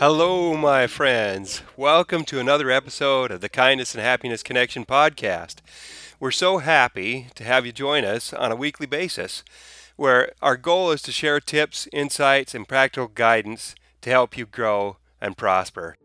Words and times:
Hello, 0.00 0.56
my 0.56 0.86
friends. 0.86 1.62
Welcome 1.76 2.24
to 2.26 2.38
another 2.38 2.70
episode 2.70 3.32
of 3.32 3.40
the 3.40 3.48
Kindness 3.48 3.96
and 3.96 4.00
Happiness 4.00 4.44
Connection 4.44 4.84
podcast. 4.84 5.56
We're 6.20 6.30
so 6.30 6.58
happy 6.58 7.26
to 7.34 7.42
have 7.42 7.66
you 7.66 7.72
join 7.72 8.04
us 8.04 8.32
on 8.32 8.52
a 8.52 8.56
weekly 8.56 8.86
basis, 8.86 9.42
where 9.96 10.30
our 10.40 10.56
goal 10.56 10.92
is 10.92 11.02
to 11.02 11.10
share 11.10 11.40
tips, 11.40 11.88
insights, 11.92 12.54
and 12.54 12.68
practical 12.68 13.08
guidance 13.08 13.74
to 14.02 14.10
help 14.10 14.38
you 14.38 14.46
grow 14.46 14.98
and 15.20 15.36
prosper. 15.36 15.96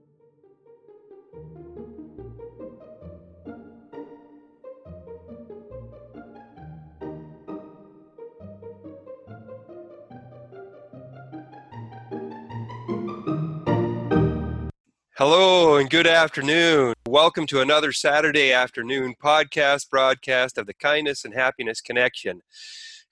Hello 15.25 15.77
and 15.77 15.89
good 15.89 16.05
afternoon. 16.05 16.93
Welcome 17.07 17.47
to 17.47 17.61
another 17.61 17.93
Saturday 17.93 18.51
afternoon 18.51 19.15
podcast 19.23 19.89
broadcast 19.89 20.57
of 20.57 20.67
the 20.67 20.73
Kindness 20.73 21.23
and 21.23 21.33
Happiness 21.33 21.79
Connection. 21.79 22.41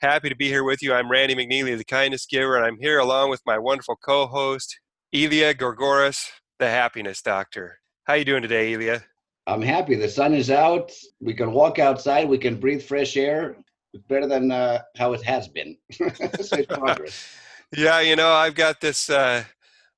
Happy 0.01 0.27
to 0.27 0.35
be 0.35 0.49
here 0.49 0.65
with 0.65 0.83
you. 0.83 0.93
I'm 0.93 1.09
Randy 1.09 1.35
McNeely, 1.35 1.77
the 1.77 1.85
Kindness 1.85 2.25
Giver, 2.25 2.57
and 2.57 2.65
I'm 2.65 2.77
here 2.81 2.99
along 2.99 3.29
with 3.29 3.39
my 3.45 3.57
wonderful 3.57 3.95
co-host, 3.95 4.77
Elia 5.15 5.53
Gourgouris, 5.53 6.31
the 6.59 6.67
Happiness 6.67 7.21
Doctor. 7.21 7.79
How 8.03 8.15
are 8.15 8.17
you 8.17 8.25
doing 8.25 8.41
today, 8.41 8.73
Elia? 8.73 9.05
I'm 9.47 9.61
happy. 9.61 9.95
The 9.95 10.09
sun 10.09 10.33
is 10.33 10.51
out. 10.51 10.91
We 11.21 11.33
can 11.33 11.53
walk 11.53 11.79
outside. 11.79 12.27
We 12.27 12.39
can 12.39 12.59
breathe 12.59 12.83
fresh 12.83 13.15
air. 13.15 13.55
It's 13.93 14.03
better 14.09 14.27
than 14.27 14.51
uh, 14.51 14.81
how 14.97 15.13
it 15.13 15.23
has 15.23 15.47
been. 15.47 15.77
progress. 16.67 17.37
yeah, 17.73 18.01
you 18.01 18.17
know, 18.17 18.33
I've 18.33 18.55
got 18.55 18.81
this 18.81 19.09
uh, 19.09 19.45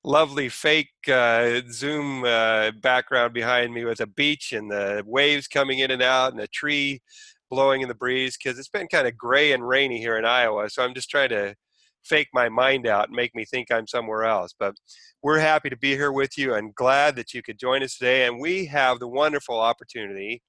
lovely 0.03 0.49
fake 0.49 0.91
uh, 1.07 1.61
Zoom 1.71 2.25
uh, 2.25 2.71
background 2.81 3.33
behind 3.33 3.73
me 3.73 3.85
with 3.85 4.01
a 4.01 4.07
beach 4.07 4.51
and 4.51 4.69
the 4.69 5.03
waves 5.05 5.47
coming 5.47 5.79
in 5.79 5.91
and 5.91 6.01
out 6.01 6.33
and 6.33 6.41
a 6.41 6.47
tree 6.47 7.01
blowing 7.49 7.81
in 7.81 7.87
the 7.87 7.95
breeze 7.95 8.35
because 8.37 8.59
it's 8.59 8.69
been 8.69 8.87
kind 8.87 9.07
of 9.07 9.17
gray 9.17 9.53
and 9.53 9.67
rainy 9.67 9.99
here 9.99 10.17
in 10.17 10.25
Iowa. 10.25 10.69
So 10.69 10.83
I'm 10.83 10.93
just 10.93 11.09
trying 11.09 11.29
to 11.29 11.55
fake 12.03 12.27
my 12.33 12.49
mind 12.49 12.85
out 12.85 13.07
and 13.07 13.15
make 13.15 13.33
me 13.33 13.45
think 13.45 13.71
I'm 13.71 13.87
somewhere 13.87 14.23
else. 14.23 14.53
But 14.57 14.75
we're 15.21 15.39
happy 15.39 15.69
to 15.69 15.77
be 15.77 15.91
here 15.91 16.11
with 16.11 16.38
you 16.38 16.55
and 16.55 16.75
glad 16.75 17.15
that 17.15 17.33
you 17.33 17.41
could 17.41 17.57
join 17.57 17.81
us 17.81 17.97
today. 17.97 18.25
And 18.27 18.41
we 18.41 18.65
have 18.65 18.99
the 18.99 19.07
wonderful 19.07 19.57
opportunity 19.57 20.41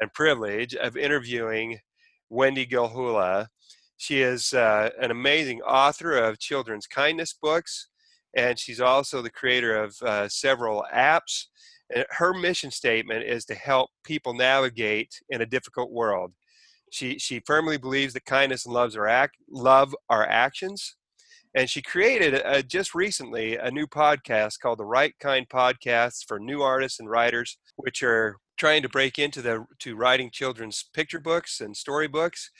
and 0.00 0.12
privilege 0.14 0.74
of 0.74 0.96
interviewing 0.96 1.78
Wendy 2.30 2.66
Gilhula. 2.66 3.48
She 3.98 4.22
is 4.22 4.54
uh, 4.54 4.90
an 4.98 5.10
amazing 5.10 5.60
author 5.62 6.16
of 6.16 6.38
children's 6.38 6.86
kindness 6.86 7.34
books 7.34 7.88
and 8.36 8.58
she's 8.58 8.80
also 8.80 9.22
the 9.22 9.30
creator 9.30 9.82
of 9.82 9.96
uh, 10.02 10.28
several 10.28 10.84
apps. 10.94 11.46
And 11.94 12.04
her 12.10 12.34
mission 12.34 12.70
statement 12.70 13.24
is 13.24 13.44
to 13.46 13.54
help 13.54 13.90
people 14.04 14.34
navigate 14.34 15.20
in 15.30 15.40
a 15.40 15.46
difficult 15.46 15.90
world. 15.90 16.32
She 16.90 17.18
she 17.18 17.42
firmly 17.46 17.76
believes 17.78 18.14
that 18.14 18.24
kindness 18.24 18.64
and 18.64 18.74
loves 18.74 18.96
are 18.96 19.06
act, 19.06 19.36
love 19.50 19.94
are 20.08 20.26
actions, 20.26 20.96
and 21.54 21.68
she 21.68 21.82
created 21.82 22.34
a, 22.34 22.62
just 22.62 22.94
recently 22.94 23.56
a 23.56 23.70
new 23.70 23.86
podcast 23.86 24.60
called 24.60 24.78
the 24.78 24.84
Write 24.84 25.14
Kind 25.18 25.48
Podcasts 25.48 26.24
for 26.26 26.38
new 26.38 26.62
artists 26.62 27.00
and 27.00 27.10
writers, 27.10 27.58
which 27.76 28.02
are 28.02 28.36
trying 28.58 28.82
to 28.82 28.88
break 28.88 29.18
into 29.18 29.40
the 29.40 29.64
to 29.80 29.96
writing 29.96 30.30
children's 30.32 30.84
picture 30.92 31.20
books 31.20 31.60
and 31.60 31.76
storybooks 31.76 32.50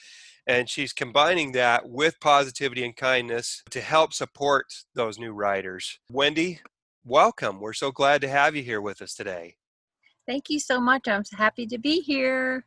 and 0.47 0.69
she's 0.69 0.93
combining 0.93 1.51
that 1.53 1.89
with 1.89 2.19
positivity 2.19 2.83
and 2.83 2.95
kindness 2.95 3.63
to 3.69 3.81
help 3.81 4.13
support 4.13 4.65
those 4.95 5.19
new 5.19 5.31
writers. 5.31 5.99
Wendy, 6.11 6.59
welcome. 7.05 7.59
We're 7.59 7.73
so 7.73 7.91
glad 7.91 8.21
to 8.21 8.29
have 8.29 8.55
you 8.55 8.63
here 8.63 8.81
with 8.81 9.01
us 9.01 9.13
today. 9.13 9.55
Thank 10.27 10.49
you 10.49 10.59
so 10.59 10.79
much. 10.79 11.07
I'm 11.07 11.23
happy 11.37 11.65
to 11.67 11.77
be 11.77 12.01
here. 12.01 12.65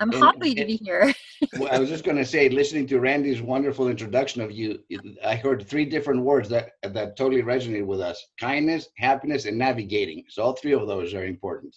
I'm 0.00 0.10
and, 0.10 0.22
happy 0.22 0.54
to 0.54 0.64
be 0.64 0.76
here. 0.76 1.12
well, 1.58 1.68
I 1.70 1.78
was 1.78 1.90
just 1.90 2.04
going 2.04 2.16
to 2.16 2.24
say, 2.24 2.48
listening 2.48 2.86
to 2.86 3.00
Randy's 3.00 3.42
wonderful 3.42 3.88
introduction 3.88 4.40
of 4.40 4.50
you, 4.50 4.80
I 5.24 5.34
heard 5.34 5.66
three 5.68 5.84
different 5.84 6.22
words 6.22 6.48
that 6.48 6.72
that 6.82 7.16
totally 7.16 7.42
resonated 7.42 7.84
with 7.84 8.00
us: 8.00 8.24
kindness, 8.40 8.88
happiness, 8.96 9.44
and 9.44 9.58
navigating. 9.58 10.24
So 10.28 10.42
all 10.42 10.52
three 10.54 10.72
of 10.72 10.86
those 10.86 11.12
are 11.12 11.26
important. 11.26 11.76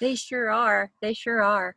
They 0.00 0.14
sure 0.16 0.50
are. 0.50 0.92
They 1.00 1.14
sure 1.14 1.42
are. 1.42 1.76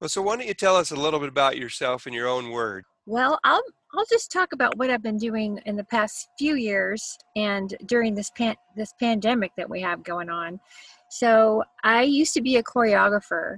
Well, 0.00 0.08
so 0.08 0.22
why 0.22 0.36
don't 0.36 0.46
you 0.46 0.54
tell 0.54 0.76
us 0.76 0.90
a 0.90 0.96
little 0.96 1.20
bit 1.20 1.28
about 1.28 1.56
yourself 1.56 2.06
in 2.06 2.12
your 2.12 2.28
own 2.28 2.50
word? 2.50 2.84
Well, 3.06 3.38
I'll 3.44 3.62
I'll 3.94 4.04
just 4.10 4.30
talk 4.30 4.52
about 4.52 4.76
what 4.76 4.90
I've 4.90 5.02
been 5.02 5.16
doing 5.16 5.60
in 5.64 5.76
the 5.76 5.84
past 5.84 6.28
few 6.38 6.56
years 6.56 7.16
and 7.34 7.74
during 7.86 8.14
this 8.14 8.30
pan 8.30 8.56
this 8.76 8.92
pandemic 9.00 9.52
that 9.56 9.70
we 9.70 9.80
have 9.80 10.02
going 10.02 10.28
on. 10.28 10.60
So 11.08 11.62
I 11.84 12.02
used 12.02 12.34
to 12.34 12.42
be 12.42 12.56
a 12.56 12.62
choreographer, 12.62 13.56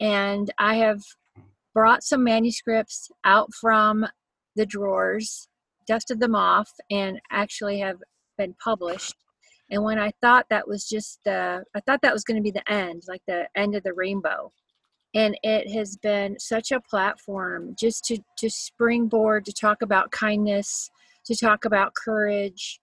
and 0.00 0.50
I 0.58 0.76
have 0.76 1.02
brought 1.74 2.04
some 2.04 2.24
manuscripts 2.24 3.10
out 3.24 3.52
from 3.52 4.06
the 4.56 4.66
drawers, 4.66 5.48
dusted 5.86 6.20
them 6.20 6.34
off, 6.34 6.70
and 6.90 7.20
actually 7.30 7.80
have 7.80 7.98
been 8.38 8.54
published. 8.62 9.14
And 9.70 9.84
when 9.84 9.98
I 9.98 10.10
thought 10.20 10.46
that 10.50 10.66
was 10.66 10.88
just, 10.88 11.20
the 11.24 11.64
I 11.74 11.80
thought 11.80 12.02
that 12.02 12.12
was 12.12 12.24
going 12.24 12.36
to 12.36 12.42
be 12.42 12.50
the 12.50 12.72
end, 12.72 13.02
like 13.08 13.22
the 13.26 13.46
end 13.56 13.74
of 13.74 13.82
the 13.82 13.94
rainbow 13.94 14.52
and 15.14 15.36
it 15.42 15.70
has 15.72 15.96
been 15.96 16.38
such 16.38 16.70
a 16.70 16.80
platform 16.80 17.74
just 17.78 18.04
to 18.04 18.18
to 18.38 18.48
springboard 18.48 19.44
to 19.44 19.52
talk 19.52 19.82
about 19.82 20.10
kindness 20.10 20.90
to 21.26 21.36
talk 21.36 21.64
about 21.64 21.94
courage. 21.94 22.80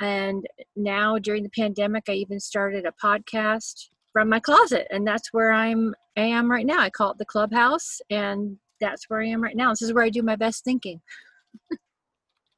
And 0.00 0.46
now 0.76 1.18
during 1.18 1.42
the 1.42 1.50
pandemic 1.50 2.04
i 2.08 2.12
even 2.12 2.40
started 2.40 2.86
a 2.86 2.92
podcast 3.04 3.88
from 4.12 4.28
my 4.28 4.40
closet 4.40 4.86
and 4.90 5.06
that's 5.06 5.32
where 5.32 5.52
i'm 5.52 5.94
i 6.16 6.22
am 6.22 6.50
right 6.50 6.66
now. 6.66 6.80
I 6.80 6.90
call 6.90 7.12
it 7.12 7.18
the 7.18 7.24
clubhouse 7.24 8.00
and 8.10 8.56
that's 8.80 9.08
where 9.08 9.22
i 9.22 9.26
am 9.26 9.42
right 9.42 9.56
now. 9.56 9.70
This 9.70 9.82
is 9.82 9.92
where 9.92 10.04
i 10.04 10.10
do 10.10 10.22
my 10.22 10.36
best 10.36 10.64
thinking. 10.64 11.00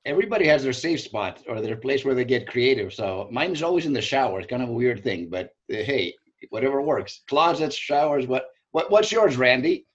Everybody 0.06 0.46
has 0.48 0.62
their 0.62 0.74
safe 0.74 1.00
spot 1.00 1.42
or 1.48 1.60
their 1.60 1.76
place 1.76 2.04
where 2.04 2.14
they 2.14 2.24
get 2.24 2.48
creative 2.48 2.92
so 2.92 3.28
mine 3.30 3.52
is 3.52 3.62
always 3.62 3.86
in 3.86 3.92
the 3.92 4.00
shower. 4.02 4.40
It's 4.40 4.48
kind 4.48 4.62
of 4.62 4.70
a 4.70 4.72
weird 4.72 5.04
thing 5.04 5.28
but 5.28 5.50
uh, 5.72 5.76
hey 5.84 6.14
whatever 6.50 6.80
works. 6.80 7.22
Closets 7.28 7.76
showers 7.76 8.26
what 8.26 8.46
what, 8.74 8.90
what's 8.90 9.12
yours, 9.12 9.36
Randy? 9.36 9.86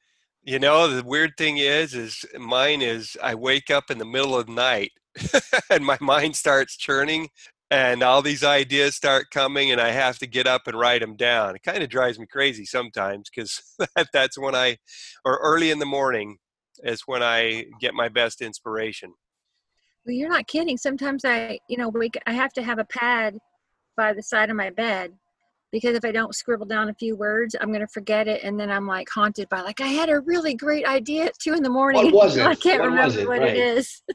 You 0.41 0.57
know, 0.57 0.88
the 0.88 1.03
weird 1.03 1.31
thing 1.38 1.57
is, 1.57 1.94
is 1.94 2.23
mine 2.40 2.81
is 2.81 3.17
I 3.22 3.35
wake 3.35 3.69
up 3.69 3.91
in 3.91 3.97
the 3.97 4.06
middle 4.06 4.38
of 4.38 4.45
the 4.45 4.53
night 4.53 4.91
and 5.69 5.85
my 5.85 5.97
mind 6.00 6.38
starts 6.38 6.78
churning 6.78 7.28
and 7.69 8.01
all 8.01 8.22
these 8.22 8.41
ideas 8.41 8.95
start 8.95 9.31
coming 9.31 9.69
and 9.69 9.81
I 9.81 9.89
have 9.89 10.18
to 10.19 10.28
get 10.28 10.47
up 10.47 10.62
and 10.66 10.79
write 10.79 11.01
them 11.01 11.18
down. 11.18 11.57
It 11.57 11.63
kind 11.63 11.84
of 11.84 11.89
drives 11.89 12.18
me 12.18 12.25
crazy 12.25 12.63
sometimes 12.63 13.29
because 13.29 13.62
that, 13.97 14.07
that's 14.13 14.39
when 14.39 14.56
I, 14.56 14.78
or 15.25 15.41
early 15.44 15.72
in 15.72 15.79
the 15.79 15.85
morning 15.85 16.38
is 16.81 17.01
when 17.06 17.22
I 17.22 17.66
get 17.81 17.94
my 17.94 18.07
best 18.07 18.39
inspiration. 18.39 19.13
Well, 20.06 20.16
you're 20.16 20.29
not 20.29 20.47
kidding. 20.47 20.78
Sometimes 20.78 21.25
I, 21.25 21.59
you 21.68 21.75
know, 21.75 21.89
wake, 21.89 22.18
I 22.25 22.31
have 22.31 22.53
to 22.53 22.63
have 22.63 22.79
a 22.79 22.85
pad 22.85 23.39
by 23.97 24.13
the 24.13 24.23
side 24.23 24.50
of 24.50 24.56
my 24.56 24.69
bed 24.69 25.12
because 25.72 25.96
if 25.96 26.06
I 26.06 26.12
don't 26.12 26.35
scribble 26.35 26.66
down 26.66 26.90
a 26.90 26.94
few 26.94 27.16
words, 27.16 27.56
I'm 27.59 27.69
going 27.69 27.81
to 27.81 27.88
forget 27.88 28.28
it, 28.28 28.44
and 28.44 28.59
then 28.59 28.72
I'm 28.72 28.88
like 28.88 29.09
haunted 29.09 29.50
by 29.50 29.62
like 29.62 29.81
I 29.81 29.88
had 29.88 30.09
a 30.09 30.19
really 30.19 30.56
great 30.56 30.85
idea 30.85 31.25
at 31.25 31.40
two 31.40 31.53
in 31.53 31.63
the 31.63 31.69
morning. 31.69 32.06
What 32.06 32.13
was 32.13 32.38
it? 32.38 32.46
I 32.46 32.56
can't 32.56 32.81
what 32.81 32.90
remember 32.90 33.19
it? 33.19 33.28
what 33.28 33.40
right. 33.40 33.56
it 33.56 33.57
is. 33.57 34.02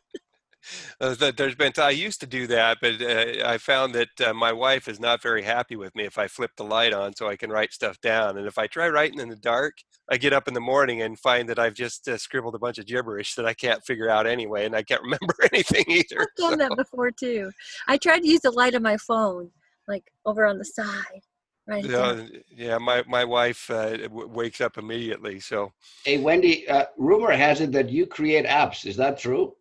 uh, 1.01 1.33
there's 1.37 1.55
been 1.55 1.73
I 1.79 1.91
used 1.91 2.21
to 2.21 2.27
do 2.27 2.47
that, 2.49 2.79
but 2.81 3.01
uh, 3.01 3.47
I 3.47 3.59
found 3.59 3.95
that 3.95 4.21
uh, 4.25 4.33
my 4.33 4.53
wife 4.53 4.89
is 4.89 5.01
not 5.01 5.23
very 5.23 5.43
happy 5.43 5.77
with 5.77 5.95
me 5.95 6.05
if 6.05 6.19
I 6.19 6.29
flip 6.29 6.53
the 6.57 6.65
light 6.65 6.93
on 6.93 7.15
so 7.15 7.29
I 7.29 7.37
can 7.37 7.51
write 7.51 7.73
stuff 7.73 8.01
down. 8.01 8.39
And 8.39 8.47
if 8.47 8.59
I 8.59 8.67
try 8.67 8.89
writing 8.89 9.21
in 9.21 9.29
the 9.29 9.37
dark, 9.37 9.75
I 10.11 10.17
get 10.17 10.33
up 10.33 10.49
in 10.49 10.55
the 10.55 10.61
morning 10.61 11.03
and 11.03 11.19
find 11.19 11.49
that 11.49 11.59
I've 11.59 11.75
just 11.75 12.09
uh, 12.09 12.19
scribbled 12.19 12.55
a 12.55 12.59
bunch 12.59 12.79
of 12.79 12.87
gibberish 12.87 13.35
that 13.35 13.47
I 13.47 13.55
can't 13.55 13.85
figure 13.85 14.09
out 14.09 14.27
anyway, 14.27 14.65
and 14.65 14.75
I 14.75 14.83
can't 14.83 15.03
remember 15.05 15.35
anything 15.53 15.85
either. 15.89 16.21
I've 16.21 16.37
done 16.37 16.53
so. 16.53 16.57
that 16.57 16.77
before 16.77 17.11
too. 17.11 17.51
I 17.89 17.97
tried 17.97 18.21
to 18.21 18.29
use 18.29 18.41
the 18.41 18.51
light 18.51 18.75
of 18.75 18.83
my 18.83 18.97
phone, 18.97 19.51
like 19.89 20.05
over 20.25 20.47
on 20.47 20.59
the 20.59 20.65
side, 20.65 21.23
Right. 21.67 21.85
Yeah, 21.85 22.27
yeah. 22.55 22.79
My 22.79 23.03
my 23.09 23.25
wife 23.25 23.71
uh, 23.71 23.97
w- 23.97 24.29
wakes 24.29 24.61
up 24.61 24.77
immediately. 24.77 25.41
So. 25.41 25.73
Hey 26.05 26.19
Wendy, 26.19 26.69
uh, 26.69 26.85
rumor 26.99 27.33
has 27.33 27.61
it 27.61 27.73
that 27.73 27.89
you 27.89 28.07
create 28.07 28.45
apps. 28.45 28.85
Is 28.85 28.97
that 28.97 29.19
true? 29.19 29.55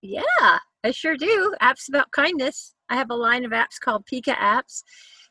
Yeah, 0.00 0.58
I 0.84 0.90
sure 0.92 1.16
do. 1.16 1.54
Apps 1.60 1.88
about 1.88 2.10
kindness. 2.12 2.74
I 2.88 2.94
have 2.94 3.10
a 3.10 3.14
line 3.16 3.44
of 3.44 3.50
apps 3.50 3.80
called 3.80 4.04
Pika 4.06 4.36
Apps, 4.36 4.82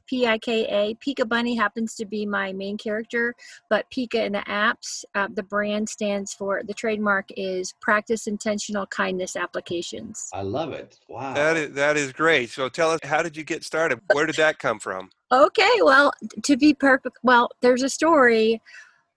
P 0.08 0.28
I 0.28 0.40
K 0.40 0.66
A. 0.66 0.96
Pika 0.96 1.30
Bunny 1.30 1.56
happens 1.56 1.96
to 1.96 2.06
be 2.06 2.26
my 2.26 2.52
main 2.52 2.78
character, 2.78 3.34
but 3.70 3.86
Pika 3.96 4.26
in 4.26 4.34
the 4.34 4.40
apps, 4.40 5.06
uh, 5.16 5.28
the 5.34 5.44
brand 5.44 5.88
stands 5.88 6.34
for, 6.34 6.64
the 6.68 6.74
trademark 6.74 7.30
is 7.38 7.74
Practice 7.80 8.28
Intentional 8.28 8.88
Kindness 8.88 9.36
Applications. 9.36 10.28
I 10.34 10.42
love 10.42 10.74
it. 10.74 10.98
Wow. 11.08 11.34
That 11.34 11.56
is, 11.56 11.74
that 11.76 11.96
is 11.96 12.12
great. 12.12 12.50
So 12.50 12.68
tell 12.68 12.92
us, 12.92 13.00
how 13.04 13.22
did 13.22 13.38
you 13.38 13.44
get 13.44 13.64
started? 13.64 14.02
Where 14.12 14.26
did 14.26 14.36
that 14.38 14.60
come 14.60 14.80
from? 14.80 15.12
Okay, 15.34 15.82
well, 15.82 16.14
to 16.44 16.56
be 16.56 16.76
perfect, 16.76 17.18
well, 17.24 17.50
there's 17.64 17.82
a 17.82 17.90
story 17.90 18.62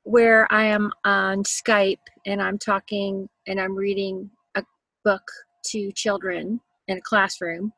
where 0.04 0.50
I 0.50 0.64
am 0.64 0.90
on 1.04 1.42
Skype 1.42 1.98
and 2.24 2.40
I'm 2.40 2.56
talking 2.56 3.28
and 3.46 3.60
I'm 3.60 3.74
reading 3.74 4.30
a 4.54 4.64
book 5.04 5.20
to 5.66 5.92
children 5.92 6.58
in 6.88 6.96
a 6.96 7.02
classroom. 7.02 7.70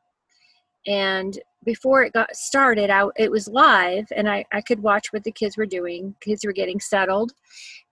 And 0.87 1.37
before 1.65 2.03
it 2.03 2.13
got 2.13 2.33
started 2.33 2.89
I, 2.89 3.07
it 3.17 3.29
was 3.29 3.49
live 3.49 4.07
and 4.15 4.29
I, 4.29 4.45
I 4.53 4.61
could 4.61 4.79
watch 4.79 5.11
what 5.11 5.25
the 5.25 5.33
kids 5.33 5.57
were 5.57 5.65
doing. 5.65 6.15
Kids 6.21 6.45
were 6.45 6.53
getting 6.53 6.79
settled. 6.79 7.33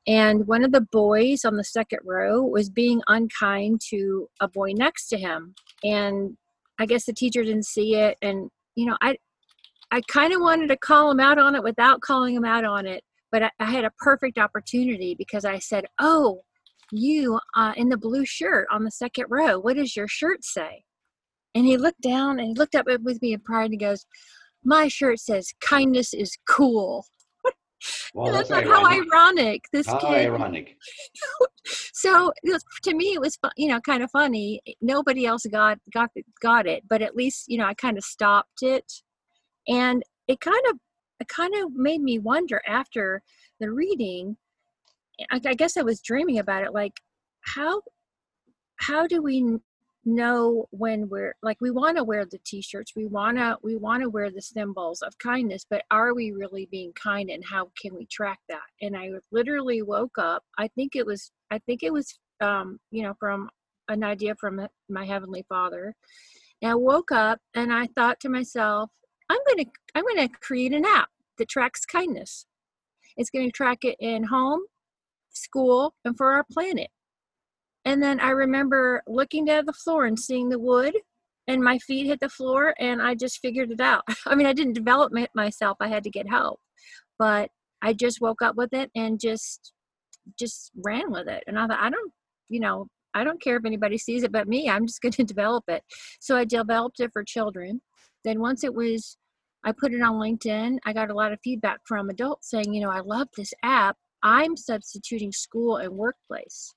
And 0.07 0.47
one 0.47 0.63
of 0.63 0.71
the 0.71 0.87
boys 0.93 1.43
on 1.43 1.57
the 1.57 1.63
second 1.65 1.99
row 2.05 2.41
was 2.41 2.69
being 2.69 3.01
unkind 3.07 3.81
to 3.89 4.29
a 4.39 4.47
boy 4.47 4.71
next 4.71 5.09
to 5.09 5.17
him. 5.17 5.55
And 5.83 6.37
i 6.79 6.85
guess 6.85 7.03
the 7.03 7.11
teacher 7.11 7.43
didn't 7.43 7.65
see 7.65 7.95
it. 7.95 8.17
And 8.21 8.49
you 8.75 8.85
know 8.85 8.95
i 9.01 9.17
i 9.91 10.01
kind 10.09 10.33
of 10.33 10.41
wanted 10.41 10.67
to 10.67 10.77
call 10.77 11.11
him 11.11 11.19
out 11.19 11.37
on 11.37 11.55
it 11.55 11.63
without 11.63 12.01
calling 12.01 12.35
him 12.35 12.45
out 12.45 12.65
on 12.65 12.85
it 12.85 13.03
but 13.31 13.43
i, 13.43 13.51
I 13.59 13.65
had 13.65 13.85
a 13.85 13.91
perfect 13.99 14.37
opportunity 14.37 15.15
because 15.17 15.45
i 15.45 15.59
said 15.59 15.85
oh 15.99 16.41
you 16.91 17.39
uh, 17.55 17.73
in 17.75 17.89
the 17.89 17.97
blue 17.97 18.25
shirt 18.25 18.67
on 18.71 18.83
the 18.83 18.91
second 18.91 19.25
row 19.29 19.59
what 19.59 19.75
does 19.75 19.95
your 19.95 20.07
shirt 20.07 20.43
say 20.43 20.83
and 21.53 21.65
he 21.65 21.77
looked 21.77 22.01
down 22.01 22.39
and 22.39 22.49
he 22.49 22.53
looked 22.53 22.75
up 22.75 22.85
with 23.03 23.21
me 23.21 23.33
in 23.33 23.39
pride 23.41 23.65
and 23.65 23.73
he 23.73 23.77
goes 23.77 24.05
my 24.63 24.87
shirt 24.87 25.19
says 25.19 25.53
kindness 25.61 26.13
is 26.13 26.37
cool 26.47 27.05
Well, 28.13 28.33
that's 28.33 28.49
that's 28.49 28.65
not 28.67 28.83
how 28.83 28.85
ironic. 28.85 29.07
ironic 29.13 29.61
this 29.71 29.85
How 29.85 29.99
kid 29.99 30.25
ironic. 30.25 30.75
so 31.93 32.31
was, 32.43 32.63
to 32.83 32.95
me 32.95 33.13
it 33.13 33.21
was 33.21 33.37
you 33.55 33.67
know 33.67 33.79
kind 33.81 34.01
of 34.01 34.09
funny 34.09 34.61
nobody 34.81 35.25
else 35.25 35.45
got 35.51 35.77
got 35.93 36.09
got 36.41 36.65
it 36.65 36.83
but 36.89 37.01
at 37.01 37.15
least 37.15 37.45
you 37.47 37.57
know 37.57 37.65
i 37.65 37.75
kind 37.75 37.97
of 37.97 38.03
stopped 38.03 38.63
it 38.63 38.91
and 39.67 40.03
it 40.27 40.39
kind 40.39 40.63
of 40.69 40.77
it 41.19 41.27
kind 41.27 41.53
of 41.55 41.73
made 41.73 42.01
me 42.01 42.19
wonder 42.19 42.61
after 42.67 43.21
the 43.59 43.71
reading 43.71 44.37
I, 45.31 45.41
I 45.45 45.53
guess 45.53 45.77
i 45.77 45.81
was 45.81 46.01
dreaming 46.01 46.39
about 46.39 46.63
it 46.63 46.73
like 46.73 46.93
how 47.41 47.81
how 48.77 49.07
do 49.07 49.21
we 49.21 49.59
know 50.07 50.65
when 50.71 51.09
we're 51.09 51.35
like 51.43 51.57
we 51.59 51.69
want 51.69 51.97
to 51.97 52.03
wear 52.03 52.25
the 52.25 52.39
t-shirts 52.45 52.93
we 52.95 53.05
want 53.05 53.37
to 53.37 53.57
we 53.61 53.75
want 53.75 54.01
to 54.01 54.09
wear 54.09 54.31
the 54.31 54.41
symbols 54.41 55.01
of 55.01 55.17
kindness 55.17 55.65
but 55.69 55.83
are 55.91 56.13
we 56.13 56.31
really 56.31 56.65
being 56.71 56.93
kind 56.93 57.29
and 57.29 57.43
how 57.43 57.69
can 57.79 57.93
we 57.93 58.05
track 58.05 58.39
that? 58.47 58.61
And 58.81 58.95
i 58.95 59.09
literally 59.31 59.81
woke 59.81 60.17
up 60.17 60.43
i 60.57 60.69
think 60.69 60.95
it 60.95 61.05
was 61.05 61.31
i 61.51 61.59
think 61.59 61.83
it 61.83 61.91
was 61.91 62.17
um 62.39 62.79
you 62.89 63.03
know 63.03 63.15
from 63.19 63.49
an 63.89 64.03
idea 64.03 64.35
from 64.35 64.65
my 64.89 65.05
heavenly 65.05 65.45
father. 65.49 65.93
And 66.61 66.71
i 66.71 66.75
woke 66.75 67.11
up 67.11 67.39
and 67.53 67.73
i 67.73 67.87
thought 67.87 68.21
to 68.21 68.29
myself 68.29 68.89
i'm 69.29 69.39
going 69.47 69.65
to 69.65 69.71
i'm 69.95 70.03
going 70.03 70.27
to 70.27 70.37
create 70.39 70.73
an 70.73 70.85
app 70.85 71.09
that 71.37 71.49
tracks 71.49 71.85
kindness 71.85 72.45
it's 73.15 73.29
going 73.29 73.45
to 73.45 73.51
track 73.51 73.79
it 73.83 73.95
in 73.99 74.23
home 74.23 74.61
school 75.31 75.93
and 76.05 76.17
for 76.17 76.31
our 76.31 76.45
planet 76.51 76.89
and 77.87 78.03
then 78.03 78.19
I 78.19 78.31
remember 78.31 79.01
looking 79.07 79.45
down 79.45 79.59
at 79.59 79.65
the 79.65 79.71
floor 79.71 80.07
and 80.07 80.19
seeing 80.19 80.49
the 80.49 80.59
wood, 80.59 80.93
and 81.47 81.63
my 81.63 81.77
feet 81.77 82.05
hit 82.05 82.19
the 82.19 82.27
floor, 82.27 82.75
and 82.79 83.01
I 83.01 83.15
just 83.15 83.39
figured 83.39 83.71
it 83.71 83.79
out. 83.79 84.03
I 84.25 84.35
mean, 84.35 84.45
I 84.45 84.51
didn't 84.51 84.73
develop 84.73 85.15
it 85.15 85.29
myself; 85.33 85.77
I 85.79 85.87
had 85.87 86.03
to 86.03 86.09
get 86.09 86.27
help, 86.29 86.59
but 87.17 87.49
I 87.81 87.93
just 87.93 88.19
woke 88.19 88.41
up 88.41 88.57
with 88.57 88.73
it 88.73 88.91
and 88.93 89.17
just 89.17 89.71
just 90.37 90.71
ran 90.83 91.09
with 91.13 91.29
it. 91.29 91.45
And 91.47 91.57
I 91.57 91.65
thought, 91.65 91.79
I 91.79 91.89
don't, 91.89 92.11
you 92.49 92.59
know, 92.59 92.87
I 93.13 93.23
don't 93.23 93.41
care 93.41 93.55
if 93.55 93.65
anybody 93.65 93.97
sees 93.97 94.23
it 94.23 94.33
but 94.33 94.49
me. 94.49 94.69
I'm 94.69 94.85
just 94.85 95.01
going 95.01 95.13
to 95.13 95.23
develop 95.23 95.63
it. 95.69 95.81
So 96.19 96.35
I 96.35 96.43
developed 96.43 96.99
it 96.99 97.11
for 97.13 97.23
children. 97.23 97.79
Then 98.27 98.39
once 98.39 98.63
it 98.63 98.73
was, 98.73 99.17
I 99.63 99.71
put 99.71 99.93
it 99.93 100.01
on 100.01 100.15
LinkedIn. 100.15 100.77
I 100.85 100.93
got 100.93 101.09
a 101.09 101.15
lot 101.15 101.33
of 101.33 101.39
feedback 101.43 101.79
from 101.85 102.09
adults 102.09 102.49
saying, 102.51 102.73
you 102.73 102.81
know, 102.81 102.91
I 102.91 102.99
love 102.99 103.27
this 103.35 103.53
app. 103.63 103.97
I'm 104.21 104.55
substituting 104.55 105.31
school 105.31 105.77
and 105.77 105.93
workplace 105.93 106.75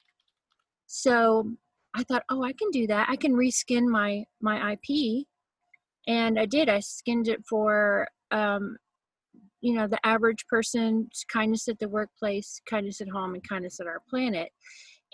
so 0.92 1.48
i 1.94 2.02
thought 2.02 2.24
oh 2.30 2.42
i 2.42 2.52
can 2.52 2.68
do 2.72 2.84
that 2.84 3.08
i 3.08 3.14
can 3.14 3.32
reskin 3.32 3.86
my 3.86 4.24
my 4.42 4.72
ip 4.72 5.24
and 6.08 6.36
i 6.36 6.44
did 6.44 6.68
i 6.68 6.80
skinned 6.80 7.28
it 7.28 7.40
for 7.48 8.08
um 8.32 8.76
you 9.60 9.72
know 9.72 9.86
the 9.86 10.04
average 10.04 10.44
person's 10.48 11.24
kindness 11.32 11.68
at 11.68 11.78
the 11.78 11.88
workplace 11.88 12.60
kindness 12.68 13.00
at 13.00 13.08
home 13.08 13.34
and 13.34 13.48
kindness 13.48 13.78
at 13.78 13.86
our 13.86 14.02
planet 14.10 14.48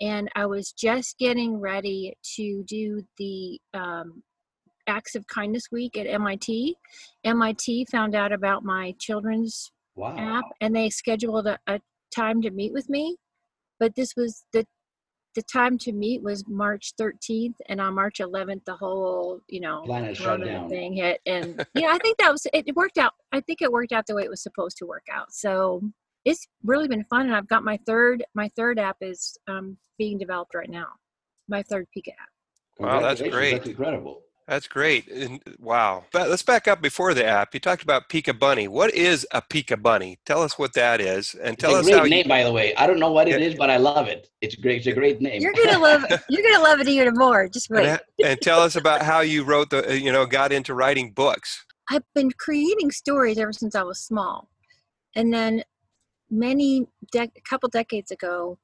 and 0.01 0.29
i 0.35 0.47
was 0.47 0.71
just 0.71 1.15
getting 1.19 1.59
ready 1.59 2.17
to 2.23 2.63
do 2.67 3.03
the 3.19 3.61
um, 3.75 4.23
acts 4.87 5.15
of 5.15 5.25
kindness 5.27 5.65
week 5.71 5.97
at 5.97 6.05
mit 6.21 6.47
mit 7.23 7.87
found 7.91 8.15
out 8.15 8.31
about 8.31 8.63
my 8.63 8.93
children's 8.99 9.71
Wow. 9.95 10.13
app 10.15 10.45
and 10.61 10.75
they 10.75 10.91
scheduled 10.91 11.47
a, 11.47 11.57
a 11.65 11.79
time 12.15 12.39
to 12.43 12.51
meet 12.51 12.71
with 12.71 12.87
me 12.87 13.17
but 13.79 13.95
this 13.95 14.13
was 14.15 14.45
the 14.53 14.63
the 15.33 15.41
time 15.51 15.77
to 15.79 15.91
meet 15.91 16.21
was 16.23 16.43
march 16.47 16.93
13th 17.01 17.55
and 17.67 17.81
on 17.81 17.95
march 17.95 18.19
11th 18.19 18.63
the 18.65 18.75
whole 18.75 19.39
you 19.47 19.59
know 19.59 19.81
Planet 19.85 20.15
shut 20.15 20.43
down. 20.43 20.69
thing 20.69 20.93
hit 20.93 21.19
and 21.25 21.65
yeah, 21.73 21.87
i 21.91 21.97
think 21.97 22.17
that 22.19 22.31
was 22.31 22.45
it 22.53 22.65
it 22.67 22.75
worked 22.75 22.99
out 22.99 23.13
i 23.31 23.41
think 23.41 23.61
it 23.63 23.71
worked 23.71 23.91
out 23.91 24.05
the 24.05 24.13
way 24.15 24.23
it 24.23 24.29
was 24.29 24.43
supposed 24.43 24.77
to 24.77 24.85
work 24.85 25.05
out 25.11 25.31
so 25.33 25.81
it's 26.25 26.47
really 26.63 26.87
been 26.87 27.03
fun 27.05 27.25
and 27.25 27.35
i've 27.35 27.47
got 27.47 27.63
my 27.63 27.79
third 27.87 28.23
my 28.35 28.49
third 28.55 28.77
app 28.77 28.97
is 29.01 29.35
um, 29.47 29.77
being 29.97 30.17
developed 30.19 30.53
right 30.53 30.69
now 30.69 30.87
my 31.47 31.63
third 31.63 31.87
pika 31.95 32.09
app 32.09 32.29
Wow, 32.79 33.01
that's 33.01 33.21
great. 33.21 33.53
That's 33.53 33.67
incredible. 33.67 34.21
That's 34.47 34.67
great. 34.67 35.09
And, 35.11 35.41
wow. 35.59 36.05
But 36.13 36.29
let's 36.29 36.41
back 36.41 36.69
up 36.69 36.81
before 36.81 37.13
the 37.13 37.25
app. 37.25 37.53
You 37.53 37.59
talked 37.59 37.83
about 37.83 38.07
Pika 38.07 38.37
Bunny. 38.37 38.69
What 38.69 38.93
is 38.93 39.27
a 39.31 39.41
Pika 39.41 39.81
Bunny? 39.81 40.19
Tell 40.25 40.41
us 40.41 40.57
what 40.57 40.73
that 40.73 41.01
is, 41.01 41.35
and 41.43 41.59
tell 41.59 41.71
it's 41.71 41.79
a 41.79 41.79
us 41.79 41.85
great 41.87 41.97
how 41.97 42.03
you, 42.05 42.09
name, 42.09 42.27
by 42.29 42.43
the 42.43 42.51
way. 42.51 42.73
I 42.75 42.87
don't 42.87 42.99
know 42.99 43.11
what 43.11 43.27
it 43.27 43.39
Yeah. 43.41 43.47
is, 43.47 43.55
but 43.55 43.69
I 43.69 43.75
love 43.75 44.07
it. 44.07 44.29
It's 44.41 44.55
great. 44.55 44.77
It's 44.77 44.87
a 44.87 44.93
great 44.93 45.19
name. 45.21 45.41
you're 45.41 45.53
gonna 45.53 45.79
love 45.79 46.05
you're 46.29 46.43
gonna 46.43 46.63
love 46.63 46.79
it 46.79 46.87
even 46.87 47.13
more 47.15 47.49
just 47.49 47.69
wait 47.69 47.87
ha- 47.89 47.99
and 48.23 48.39
tell 48.41 48.61
us 48.61 48.75
about 48.77 49.01
how 49.01 49.19
you 49.19 49.43
wrote 49.43 49.69
the, 49.69 49.89
uh, 49.89 49.93
you 49.93 50.11
know, 50.13 50.25
got 50.25 50.51
into 50.53 50.73
writing 50.73 51.11
books. 51.11 51.65
I've 51.89 52.03
been 52.15 52.31
creating 52.31 52.91
stories 52.91 53.37
ever 53.37 53.51
since 53.53 53.75
I 53.75 53.83
was 53.83 53.99
small. 53.99 54.49
And 55.15 55.33
then 55.33 55.63
many 56.29 56.87
dec 57.13 57.31
a 57.35 57.41
couple 57.49 57.67
decades 57.69 58.11
ago, 58.11 58.57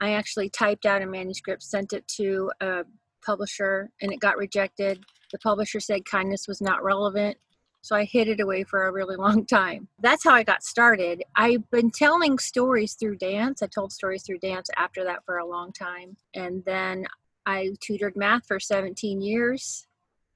I 0.00 0.12
actually 0.12 0.48
typed 0.50 0.86
out 0.86 1.02
a 1.02 1.06
manuscript, 1.06 1.62
sent 1.62 1.92
it 1.92 2.06
to 2.16 2.50
a 2.60 2.84
publisher, 3.24 3.90
and 4.00 4.12
it 4.12 4.20
got 4.20 4.36
rejected. 4.36 5.04
The 5.32 5.38
publisher 5.38 5.80
said 5.80 6.04
kindness 6.04 6.46
was 6.46 6.60
not 6.60 6.82
relevant. 6.82 7.36
So 7.82 7.94
I 7.94 8.04
hid 8.04 8.26
it 8.26 8.40
away 8.40 8.64
for 8.64 8.86
a 8.86 8.92
really 8.92 9.16
long 9.26 9.46
time. 9.46 9.88
That's 10.00 10.24
how 10.24 10.32
I 10.34 10.42
got 10.42 10.62
started. 10.62 11.22
I've 11.36 11.68
been 11.70 11.90
telling 11.90 12.38
stories 12.38 12.94
through 12.94 13.18
dance. 13.18 13.62
I 13.62 13.68
told 13.68 13.92
stories 13.92 14.24
through 14.24 14.38
dance 14.38 14.68
after 14.76 15.04
that 15.04 15.24
for 15.24 15.38
a 15.38 15.46
long 15.46 15.72
time. 15.72 16.16
And 16.34 16.64
then 16.64 17.06
I 17.46 17.70
tutored 17.80 18.16
math 18.16 18.46
for 18.46 18.58
17 18.58 19.20
years. 19.20 19.86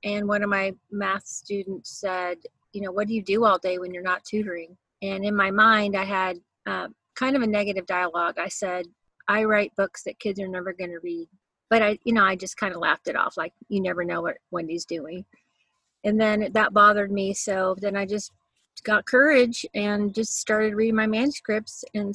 And 0.04 0.28
one 0.28 0.42
of 0.42 0.48
my 0.48 0.74
math 0.90 1.26
students 1.26 2.00
said, 2.00 2.38
you 2.72 2.82
know, 2.82 2.92
what 2.92 3.08
do 3.08 3.14
you 3.14 3.22
do 3.22 3.44
all 3.44 3.58
day 3.58 3.78
when 3.78 3.92
you're 3.92 4.02
not 4.02 4.24
tutoring? 4.24 4.76
And 5.02 5.24
in 5.24 5.34
my 5.34 5.50
mind, 5.50 5.96
I 5.96 6.04
had 6.04 6.38
uh, 6.66 6.88
kind 7.16 7.36
of 7.36 7.42
a 7.42 7.46
negative 7.46 7.86
dialogue. 7.86 8.38
I 8.38 8.48
said, 8.48 8.86
I 9.28 9.44
write 9.44 9.74
books 9.76 10.04
that 10.04 10.18
kids 10.18 10.40
are 10.40 10.48
never 10.48 10.72
going 10.72 10.90
to 10.90 11.00
read. 11.02 11.28
But 11.70 11.82
I, 11.82 11.98
you 12.04 12.12
know, 12.12 12.24
I 12.24 12.36
just 12.36 12.56
kind 12.56 12.74
of 12.74 12.80
laughed 12.80 13.08
it 13.08 13.16
off, 13.16 13.36
like, 13.36 13.52
you 13.68 13.80
never 13.80 14.04
know 14.04 14.20
what 14.20 14.36
Wendy's 14.50 14.84
doing. 14.84 15.24
And 16.04 16.20
then 16.20 16.50
that 16.52 16.74
bothered 16.74 17.12
me. 17.12 17.32
So 17.32 17.76
then 17.80 17.96
I 17.96 18.06
just 18.06 18.32
got 18.84 19.06
courage 19.06 19.64
and 19.74 20.14
just 20.14 20.38
started 20.38 20.74
reading 20.74 20.96
my 20.96 21.06
manuscripts. 21.06 21.84
And 21.94 22.14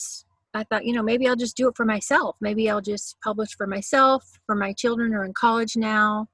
I 0.53 0.63
thought, 0.63 0.85
you 0.85 0.93
know, 0.93 1.03
maybe 1.03 1.27
I'll 1.27 1.35
just 1.35 1.57
do 1.57 1.69
it 1.69 1.77
for 1.77 1.85
myself. 1.85 2.35
Maybe 2.41 2.69
I'll 2.69 2.81
just 2.81 3.15
publish 3.23 3.55
for 3.55 3.67
myself, 3.67 4.39
for 4.45 4.55
my 4.55 4.73
children 4.73 5.13
are 5.13 5.25
in 5.25 5.33
college 5.33 5.77
now 5.77 6.27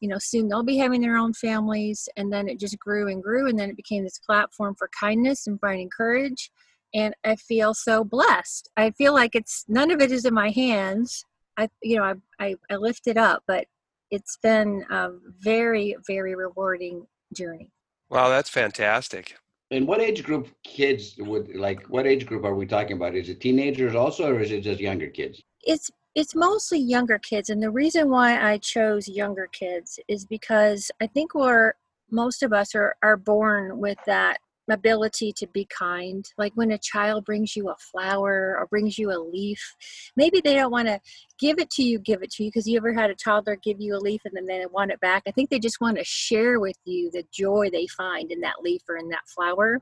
you 0.00 0.08
know 0.08 0.18
soon 0.18 0.48
they'll 0.48 0.62
be 0.62 0.78
having 0.78 1.00
their 1.00 1.16
own 1.16 1.32
families 1.32 2.08
and 2.16 2.32
then 2.32 2.48
it 2.48 2.58
just 2.58 2.78
grew 2.78 3.08
and 3.08 3.22
grew 3.22 3.48
and 3.48 3.58
then 3.58 3.70
it 3.70 3.76
became 3.76 4.04
this 4.04 4.18
platform 4.18 4.74
for 4.74 4.88
kindness 4.98 5.46
and 5.46 5.60
finding 5.60 5.90
courage 5.90 6.50
and 6.94 7.14
i 7.24 7.34
feel 7.34 7.74
so 7.74 8.04
blessed 8.04 8.70
i 8.76 8.90
feel 8.92 9.12
like 9.12 9.34
it's 9.34 9.64
none 9.68 9.90
of 9.90 10.00
it 10.00 10.12
is 10.12 10.24
in 10.24 10.34
my 10.34 10.50
hands 10.50 11.24
i 11.58 11.68
you 11.82 11.96
know 11.96 12.04
i 12.04 12.14
i, 12.38 12.56
I 12.70 12.76
lift 12.76 13.06
it 13.06 13.18
up 13.18 13.42
but 13.46 13.66
it's 14.10 14.38
been 14.42 14.84
a 14.90 15.10
very 15.40 15.96
very 16.06 16.34
rewarding 16.34 17.06
journey 17.34 17.70
Wow, 18.10 18.30
that's 18.30 18.48
fantastic. 18.48 19.36
And 19.70 19.86
what 19.86 20.00
age 20.00 20.24
group 20.24 20.48
kids 20.64 21.16
would 21.18 21.54
like? 21.54 21.84
What 21.88 22.06
age 22.06 22.24
group 22.24 22.42
are 22.46 22.54
we 22.54 22.64
talking 22.64 22.96
about? 22.96 23.14
Is 23.14 23.28
it 23.28 23.38
teenagers 23.38 23.94
also, 23.94 24.32
or 24.32 24.40
is 24.40 24.50
it 24.50 24.62
just 24.62 24.80
younger 24.80 25.08
kids? 25.08 25.42
it's 25.64 25.90
it's 26.14 26.34
mostly 26.34 26.78
younger 26.78 27.18
kids 27.18 27.50
and 27.50 27.62
the 27.62 27.70
reason 27.70 28.10
why 28.10 28.50
i 28.50 28.58
chose 28.58 29.08
younger 29.08 29.48
kids 29.52 29.98
is 30.08 30.24
because 30.24 30.90
i 31.00 31.06
think 31.06 31.34
we're 31.34 31.72
most 32.10 32.42
of 32.42 32.52
us 32.52 32.74
are, 32.74 32.96
are 33.02 33.16
born 33.16 33.78
with 33.78 33.98
that 34.06 34.38
ability 34.70 35.32
to 35.32 35.46
be 35.48 35.66
kind 35.66 36.26
like 36.36 36.52
when 36.54 36.70
a 36.72 36.78
child 36.78 37.24
brings 37.24 37.56
you 37.56 37.68
a 37.68 37.76
flower 37.76 38.56
or 38.58 38.66
brings 38.66 38.98
you 38.98 39.10
a 39.10 39.18
leaf 39.18 39.74
maybe 40.16 40.40
they 40.40 40.54
don't 40.54 40.70
want 40.70 40.86
to 40.86 41.00
give 41.38 41.58
it 41.58 41.70
to 41.70 41.82
you 41.82 41.98
give 41.98 42.22
it 42.22 42.30
to 42.30 42.44
you 42.44 42.50
because 42.50 42.66
you 42.66 42.76
ever 42.76 42.92
had 42.92 43.10
a 43.10 43.14
toddler 43.14 43.56
give 43.56 43.80
you 43.80 43.94
a 43.94 43.98
leaf 43.98 44.20
and 44.24 44.36
then 44.36 44.46
they 44.46 44.64
want 44.66 44.90
it 44.90 45.00
back 45.00 45.22
i 45.26 45.30
think 45.30 45.48
they 45.50 45.58
just 45.58 45.80
want 45.80 45.96
to 45.96 46.04
share 46.04 46.60
with 46.60 46.76
you 46.84 47.10
the 47.12 47.24
joy 47.32 47.68
they 47.72 47.86
find 47.88 48.30
in 48.30 48.40
that 48.40 48.62
leaf 48.62 48.82
or 48.88 48.96
in 48.96 49.08
that 49.08 49.26
flower 49.26 49.80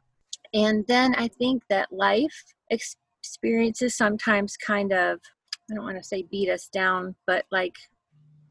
and 0.55 0.85
then 0.87 1.14
i 1.16 1.26
think 1.26 1.62
that 1.69 1.90
life 1.93 2.55
experiences 2.71 3.97
sometimes 3.97 4.57
kind 4.57 4.93
of 4.93 5.19
I 5.71 5.75
don't 5.75 5.85
want 5.85 5.97
to 5.97 6.05
say 6.05 6.23
beat 6.23 6.49
us 6.49 6.69
down, 6.69 7.14
but 7.26 7.45
like 7.50 7.75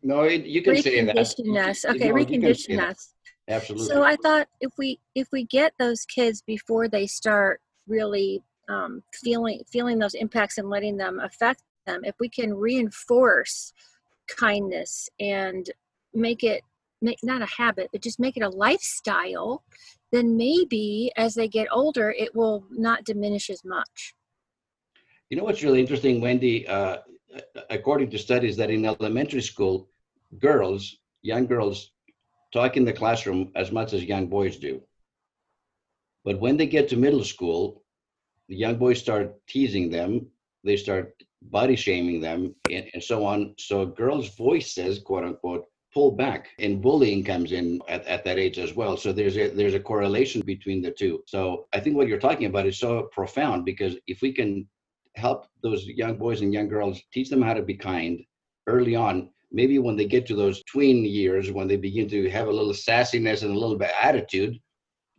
No, 0.04 0.22
it, 0.22 0.46
you 0.46 0.62
can 0.62 0.76
say 0.82 1.04
that. 1.04 1.16
recondition 1.16 1.68
us. 1.68 1.86
Okay, 1.86 2.10
know, 2.10 2.18
you 2.18 2.24
say 2.26 2.38
recondition 2.38 2.80
us. 2.90 3.14
Absolutely. 3.48 3.88
So 3.88 4.04
I 4.04 4.16
thought 4.16 4.48
if 4.60 4.72
we 4.78 5.00
if 5.14 5.28
we 5.32 5.44
get 5.44 5.74
those 5.78 6.06
kids 6.06 6.42
before 6.42 6.88
they 6.88 7.06
start 7.06 7.62
really 7.88 8.42
um, 8.68 9.04
feeling 9.14 9.62
feeling 9.70 10.00
those 10.00 10.16
impacts 10.16 10.58
and 10.58 10.70
letting 10.70 10.98
them 10.98 11.20
affect 11.20 11.62
them, 11.86 12.04
if 12.04 12.16
we 12.20 12.28
can 12.28 12.54
reinforce 12.54 13.74
kindness 14.28 15.10
and 15.20 15.70
make 16.14 16.44
it 16.44 16.64
make 17.02 17.20
not 17.24 17.44
a 17.44 17.46
habit, 17.46 17.90
but 17.92 18.02
just 18.02 18.20
make 18.20 18.36
it 18.36 18.42
a 18.42 18.50
lifestyle, 18.50 19.64
then 20.12 20.36
maybe 20.36 21.12
as 21.16 21.36
they 21.36 21.48
get 21.48 21.68
older, 21.72 22.10
it 22.18 22.36
will 22.36 22.66
not 22.72 23.04
diminish 23.04 23.50
as 23.52 23.64
much. 23.64 24.16
You 25.30 25.38
know 25.38 25.44
what's 25.44 25.64
really 25.64 25.80
interesting, 25.82 26.22
Wendy? 26.22 26.68
Uh, 26.68 26.98
according 27.70 28.10
to 28.12 28.18
studies, 28.18 28.58
that 28.58 28.70
in 28.72 28.86
elementary 28.86 29.42
school, 29.42 29.90
girls, 30.40 30.98
young 31.22 31.46
girls, 31.46 31.92
talk 32.56 32.78
in 32.78 32.86
the 32.86 32.94
classroom 33.02 33.52
as 33.56 33.72
much 33.72 33.92
as 33.94 34.04
young 34.04 34.28
boys 34.28 34.56
do. 34.58 34.82
But 36.24 36.40
when 36.40 36.56
they 36.58 36.66
get 36.66 36.88
to 36.90 36.98
middle 36.98 37.24
school, 37.24 37.84
the 38.48 38.56
young 38.56 38.78
boys 38.78 39.00
start 39.00 39.36
teasing 39.48 39.92
them, 39.92 40.28
they 40.64 40.78
start 40.78 41.14
body 41.42 41.76
shaming 41.76 42.22
them, 42.22 42.56
and, 42.72 42.86
and 42.94 43.04
so 43.04 43.26
on. 43.26 43.54
So 43.60 43.86
girls' 43.86 44.36
voices, 44.36 45.00
quote 45.00 45.26
unquote, 45.26 45.66
pull 45.94 46.12
back 46.12 46.50
and 46.60 46.82
bullying 46.82 47.24
comes 47.24 47.52
in 47.52 47.82
at, 47.88 48.06
at 48.06 48.26
that 48.26 48.38
age 48.38 48.60
as 48.60 48.74
well 48.74 48.98
so 48.98 49.14
there's 49.14 49.38
a 49.38 49.48
there's 49.52 49.76
a 49.76 49.80
correlation 49.80 50.42
between 50.42 50.82
the 50.82 50.92
two 50.92 51.24
so 51.26 51.68
i 51.72 51.80
think 51.80 51.96
what 51.96 52.10
you're 52.10 52.20
talking 52.20 52.48
about 52.48 52.68
is 52.68 52.78
so 52.78 53.04
profound 53.14 53.64
because 53.64 53.96
if 54.06 54.22
we 54.22 54.34
can 54.34 54.68
help 55.16 55.48
those 55.64 55.86
young 55.86 56.18
boys 56.18 56.42
and 56.42 56.54
young 56.54 56.68
girls 56.68 57.02
teach 57.14 57.30
them 57.30 57.42
how 57.42 57.54
to 57.54 57.62
be 57.62 57.74
kind 57.74 58.20
early 58.68 58.94
on 58.94 59.30
maybe 59.52 59.80
when 59.80 59.96
they 59.96 60.06
get 60.06 60.26
to 60.26 60.36
those 60.36 60.64
tween 60.64 61.06
years 61.06 61.52
when 61.52 61.68
they 61.68 61.78
begin 61.78 62.08
to 62.10 62.30
have 62.30 62.48
a 62.48 62.52
little 62.52 62.74
sassiness 62.74 63.44
and 63.44 63.56
a 63.56 63.60
little 63.60 63.78
bit 63.78 63.92
attitude 64.02 64.60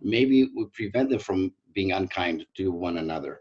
maybe 0.01 0.49
we 0.57 0.67
prevent 0.73 1.11
them 1.11 1.19
from 1.19 1.53
being 1.75 1.93
unkind 1.93 2.45
to 2.57 2.71
one 2.71 2.99
another 2.99 3.41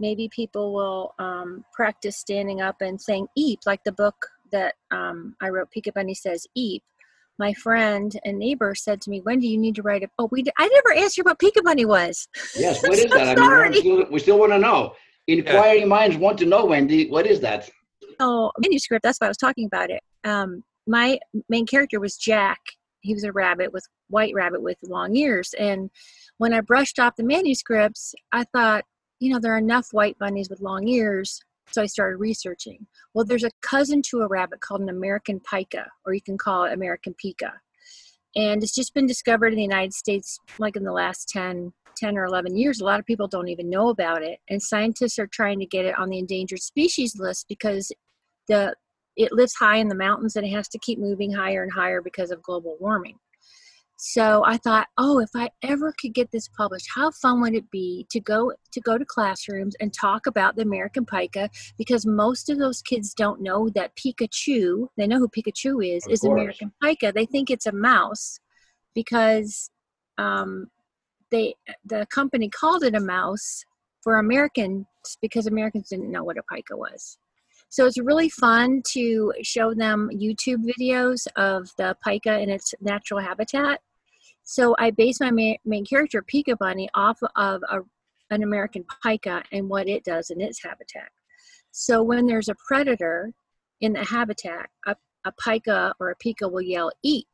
maybe 0.00 0.28
people 0.28 0.72
will 0.72 1.14
um, 1.18 1.64
practice 1.72 2.16
standing 2.16 2.60
up 2.60 2.76
and 2.80 3.00
saying 3.00 3.26
eep 3.36 3.60
like 3.66 3.82
the 3.84 3.92
book 3.92 4.26
that 4.50 4.74
um, 4.90 5.34
I 5.40 5.48
wrote, 5.48 5.68
Pika 5.74 5.92
Bunny 5.94 6.14
Says 6.14 6.46
Eep, 6.54 6.82
my 7.38 7.52
friend 7.54 8.18
and 8.24 8.38
neighbor 8.38 8.74
said 8.74 9.00
to 9.02 9.10
me, 9.10 9.20
Wendy, 9.20 9.48
you 9.48 9.58
need 9.58 9.76
to 9.76 9.82
write 9.82 10.02
a. 10.02 10.10
Oh, 10.18 10.28
we. 10.32 10.44
I 10.58 10.68
never 10.68 11.04
asked 11.04 11.16
you 11.16 11.24
what 11.24 11.38
Pika 11.38 11.62
Bunny 11.62 11.84
was. 11.84 12.28
Yes, 12.56 12.82
what 12.86 12.98
is 12.98 13.10
that? 13.12 13.38
I 13.38 13.68
mean, 13.68 13.80
still, 13.80 14.06
we 14.10 14.18
still 14.18 14.38
want 14.38 14.52
to 14.52 14.58
know. 14.58 14.94
Inquiring 15.28 15.82
yeah. 15.82 15.86
minds 15.86 16.16
want 16.16 16.38
to 16.38 16.46
know, 16.46 16.64
Wendy. 16.64 17.08
What 17.10 17.26
is 17.26 17.40
that? 17.40 17.70
Oh, 18.20 18.52
manuscript. 18.58 19.02
That's 19.02 19.18
why 19.20 19.26
I 19.26 19.30
was 19.30 19.36
talking 19.36 19.66
about 19.66 19.90
it. 19.90 20.02
Um, 20.24 20.64
my 20.86 21.18
main 21.48 21.66
character 21.66 22.00
was 22.00 22.16
Jack. 22.16 22.58
He 23.00 23.14
was 23.14 23.24
a 23.24 23.32
rabbit 23.32 23.72
with 23.72 23.86
white 24.08 24.34
rabbit 24.34 24.62
with 24.62 24.78
long 24.82 25.14
ears. 25.16 25.54
And 25.58 25.90
when 26.38 26.52
I 26.52 26.60
brushed 26.60 26.98
off 26.98 27.16
the 27.16 27.22
manuscripts, 27.22 28.14
I 28.32 28.44
thought, 28.44 28.84
you 29.20 29.32
know, 29.32 29.38
there 29.38 29.54
are 29.54 29.58
enough 29.58 29.88
white 29.92 30.18
bunnies 30.18 30.48
with 30.50 30.60
long 30.60 30.88
ears. 30.88 31.40
So 31.70 31.82
I 31.82 31.86
started 31.86 32.16
researching. 32.16 32.86
Well, 33.14 33.24
there's 33.24 33.44
a 33.44 33.50
cousin 33.60 34.02
to 34.08 34.22
a 34.22 34.26
rabbit 34.26 34.60
called 34.60 34.80
an 34.80 34.88
American 34.88 35.40
pika, 35.40 35.86
or 36.06 36.14
you 36.14 36.22
can 36.22 36.38
call 36.38 36.64
it 36.64 36.72
American 36.72 37.14
pika. 37.22 37.52
And 38.34 38.62
it's 38.62 38.74
just 38.74 38.94
been 38.94 39.06
discovered 39.06 39.48
in 39.48 39.56
the 39.56 39.62
United 39.62 39.92
States 39.92 40.38
like 40.58 40.76
in 40.76 40.84
the 40.84 40.92
last 40.92 41.28
10, 41.28 41.72
10 41.96 42.16
or 42.16 42.24
11 42.24 42.56
years. 42.56 42.80
A 42.80 42.84
lot 42.84 43.00
of 43.00 43.06
people 43.06 43.28
don't 43.28 43.48
even 43.48 43.68
know 43.68 43.88
about 43.88 44.22
it. 44.22 44.38
And 44.48 44.62
scientists 44.62 45.18
are 45.18 45.26
trying 45.26 45.58
to 45.60 45.66
get 45.66 45.84
it 45.84 45.98
on 45.98 46.08
the 46.08 46.18
endangered 46.18 46.62
species 46.62 47.18
list 47.18 47.46
because 47.48 47.92
the 48.48 48.74
it 49.16 49.32
lives 49.32 49.54
high 49.54 49.76
in 49.76 49.88
the 49.88 49.94
mountains 49.94 50.36
and 50.36 50.46
it 50.46 50.50
has 50.50 50.68
to 50.68 50.78
keep 50.78 50.98
moving 50.98 51.32
higher 51.32 51.62
and 51.62 51.72
higher 51.72 52.00
because 52.00 52.30
of 52.30 52.40
global 52.42 52.76
warming. 52.80 53.18
So 54.00 54.44
I 54.46 54.58
thought, 54.58 54.86
oh, 54.96 55.18
if 55.18 55.30
I 55.34 55.50
ever 55.62 55.92
could 56.00 56.14
get 56.14 56.30
this 56.30 56.46
published, 56.56 56.86
how 56.94 57.10
fun 57.10 57.40
would 57.40 57.54
it 57.54 57.68
be 57.68 58.06
to 58.10 58.20
go 58.20 58.52
to 58.70 58.80
go 58.80 58.96
to 58.96 59.04
classrooms 59.04 59.74
and 59.80 59.92
talk 59.92 60.28
about 60.28 60.54
the 60.54 60.62
American 60.62 61.04
pika? 61.04 61.48
Because 61.76 62.06
most 62.06 62.48
of 62.48 62.58
those 62.58 62.80
kids 62.80 63.12
don't 63.12 63.42
know 63.42 63.68
that 63.70 63.96
Pikachu, 63.96 64.86
they 64.96 65.08
know 65.08 65.18
who 65.18 65.28
Pikachu 65.28 65.84
is, 65.84 66.06
of 66.06 66.12
is 66.12 66.20
course. 66.20 66.32
American 66.32 66.72
pika. 66.80 67.12
They 67.12 67.26
think 67.26 67.50
it's 67.50 67.66
a 67.66 67.72
mouse 67.72 68.38
because 68.94 69.68
um, 70.16 70.68
they 71.32 71.56
the 71.84 72.06
company 72.14 72.48
called 72.48 72.84
it 72.84 72.94
a 72.94 73.00
mouse 73.00 73.64
for 74.02 74.18
Americans 74.18 74.86
because 75.20 75.48
Americans 75.48 75.88
didn't 75.88 76.12
know 76.12 76.22
what 76.22 76.38
a 76.38 76.42
pika 76.54 76.78
was. 76.78 77.18
So 77.70 77.86
it's 77.86 77.98
really 77.98 78.28
fun 78.28 78.82
to 78.92 79.32
show 79.42 79.74
them 79.74 80.10
YouTube 80.12 80.64
videos 80.64 81.26
of 81.36 81.70
the 81.76 81.96
pika 82.06 82.42
in 82.42 82.48
its 82.48 82.74
natural 82.80 83.20
habitat 83.20 83.80
so 84.50 84.74
I 84.78 84.92
base 84.92 85.20
my 85.20 85.30
main, 85.30 85.84
character, 85.84 86.22
Pika 86.22 86.56
Bunny, 86.56 86.88
off 86.94 87.18
of 87.36 87.62
a, 87.70 87.80
an 88.30 88.42
American 88.42 88.82
pika 89.04 89.42
and 89.52 89.68
what 89.68 89.86
it 89.86 90.04
does 90.04 90.30
in 90.30 90.40
its 90.40 90.62
habitat. 90.62 91.10
So 91.70 92.02
when 92.02 92.24
there's 92.24 92.48
a 92.48 92.56
predator 92.66 93.30
in 93.82 93.92
the 93.92 94.02
habitat, 94.02 94.70
a, 94.86 94.96
a 95.26 95.32
pika 95.32 95.92
or 96.00 96.08
a 96.08 96.16
pika 96.16 96.50
will 96.50 96.62
yell, 96.62 96.90
eep. 97.02 97.28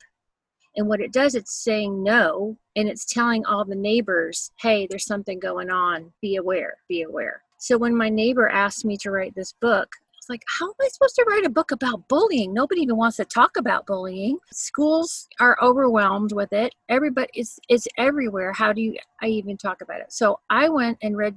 And 0.75 0.88
what 0.88 1.00
it 1.00 1.12
does, 1.12 1.37
it's 1.37 1.55
saying 1.62 2.03
no, 2.03 2.57
and 2.75 2.88
it's 2.88 3.05
telling 3.05 3.47
all 3.47 3.64
the 3.64 3.76
neighbors, 3.76 4.50
hey, 4.59 4.88
there's 4.91 5.07
something 5.07 5.38
going 5.38 5.71
on. 5.71 6.12
Be 6.21 6.35
aware, 6.35 6.79
be 6.88 7.03
aware. 7.03 7.43
So 7.59 7.79
when 7.79 7.97
my 7.97 8.09
neighbor 8.09 8.49
asked 8.49 8.85
me 8.85 8.97
to 8.97 9.12
write 9.12 9.37
this 9.37 9.55
book, 9.61 9.88
like, 10.28 10.43
how 10.47 10.66
am 10.66 10.75
I 10.81 10.88
supposed 10.88 11.14
to 11.16 11.25
write 11.28 11.45
a 11.45 11.50
book 11.50 11.71
about 11.71 12.09
bullying? 12.09 12.52
Nobody 12.52 12.83
even 12.83 12.97
wants 12.97 13.16
to 13.19 13.25
talk 13.25 13.57
about 13.57 13.87
bullying. 13.87 14.38
Schools 14.52 15.28
are 15.40 15.57
overwhelmed 15.62 16.33
with 16.33 16.52
it. 16.52 16.75
Everybody 16.88 17.28
is 17.35 17.59
it's 17.69 17.88
everywhere. 17.97 18.52
How 18.52 18.73
do 18.73 18.81
you 18.81 18.97
I 19.23 19.26
even 19.26 19.57
talk 19.57 19.81
about 19.81 20.00
it? 20.00 20.12
So 20.12 20.40
I 20.50 20.69
went 20.69 20.99
and 21.02 21.16
read 21.16 21.37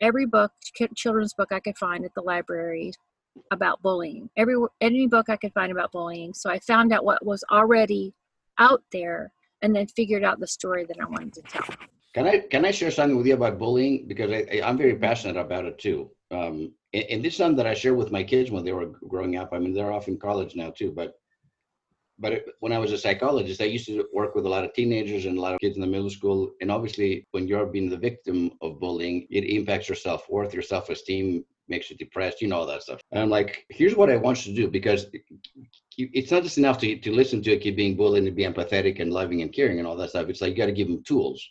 every 0.00 0.26
book, 0.26 0.52
children's 0.94 1.34
book 1.34 1.52
I 1.52 1.60
could 1.60 1.78
find 1.78 2.04
at 2.04 2.14
the 2.14 2.22
library 2.22 2.92
about 3.50 3.80
bullying. 3.82 4.28
Every 4.36 4.56
any 4.80 5.06
book 5.06 5.28
I 5.28 5.36
could 5.36 5.52
find 5.52 5.72
about 5.72 5.92
bullying. 5.92 6.34
So 6.34 6.50
I 6.50 6.58
found 6.58 6.92
out 6.92 7.04
what 7.04 7.24
was 7.24 7.44
already 7.50 8.12
out 8.58 8.82
there 8.92 9.32
and 9.62 9.74
then 9.74 9.86
figured 9.86 10.24
out 10.24 10.40
the 10.40 10.46
story 10.46 10.84
that 10.84 10.96
I 11.00 11.04
wanted 11.04 11.32
to 11.34 11.42
tell. 11.42 11.64
Can 12.14 12.26
I 12.26 12.40
can 12.40 12.64
I 12.64 12.70
share 12.72 12.90
something 12.90 13.16
with 13.16 13.26
you 13.26 13.34
about 13.34 13.58
bullying 13.58 14.06
because 14.06 14.30
I, 14.30 14.60
I'm 14.62 14.76
very 14.76 14.96
passionate 14.96 15.36
about 15.36 15.64
it 15.64 15.78
too. 15.78 16.10
Um, 16.30 16.72
and, 16.92 17.04
and 17.04 17.24
this 17.24 17.34
is 17.34 17.38
something 17.38 17.56
that 17.56 17.66
I 17.66 17.74
share 17.74 17.94
with 17.94 18.12
my 18.12 18.22
kids 18.22 18.50
when 18.50 18.64
they 18.64 18.72
were 18.72 18.86
growing 19.08 19.36
up. 19.36 19.50
I 19.52 19.58
mean, 19.58 19.74
they're 19.74 19.92
off 19.92 20.08
in 20.08 20.18
college 20.18 20.56
now 20.56 20.70
too, 20.70 20.92
but 20.92 21.14
but 22.18 22.32
it, 22.32 22.46
when 22.60 22.72
I 22.72 22.78
was 22.78 22.92
a 22.92 22.98
psychologist, 22.98 23.60
I 23.60 23.64
used 23.64 23.86
to 23.86 24.06
work 24.12 24.34
with 24.34 24.46
a 24.46 24.48
lot 24.48 24.64
of 24.64 24.72
teenagers 24.74 25.26
and 25.26 25.36
a 25.36 25.40
lot 25.40 25.54
of 25.54 25.60
kids 25.60 25.76
in 25.76 25.80
the 25.80 25.88
middle 25.88 26.10
school. 26.10 26.52
And 26.60 26.70
obviously, 26.70 27.26
when 27.32 27.48
you're 27.48 27.66
being 27.66 27.88
the 27.88 27.96
victim 27.96 28.52
of 28.60 28.78
bullying, 28.78 29.26
it 29.30 29.44
impacts 29.44 29.88
your 29.88 29.96
self 29.96 30.28
worth, 30.28 30.54
your 30.54 30.62
self 30.62 30.88
esteem, 30.88 31.44
makes 31.68 31.90
you 31.90 31.96
depressed, 31.96 32.40
you 32.40 32.48
know, 32.48 32.58
all 32.58 32.66
that 32.66 32.82
stuff. 32.82 33.00
And 33.10 33.20
I'm 33.20 33.30
like, 33.30 33.66
here's 33.70 33.96
what 33.96 34.10
I 34.10 34.16
want 34.16 34.46
you 34.46 34.54
to 34.54 34.62
do 34.62 34.70
because 34.70 35.06
it's 35.98 36.30
not 36.30 36.42
just 36.42 36.58
enough 36.58 36.78
to, 36.78 36.96
to 36.96 37.12
listen 37.12 37.42
to 37.42 37.52
a 37.52 37.58
kid 37.58 37.76
being 37.76 37.96
bullied 37.96 38.24
and 38.24 38.36
be 38.36 38.44
empathetic 38.44 39.00
and 39.00 39.12
loving 39.12 39.42
and 39.42 39.52
caring 39.52 39.78
and 39.78 39.86
all 39.86 39.96
that 39.96 40.10
stuff. 40.10 40.28
It's 40.28 40.40
like 40.40 40.50
you 40.50 40.56
got 40.56 40.66
to 40.66 40.72
give 40.72 40.88
them 40.88 41.02
tools. 41.02 41.44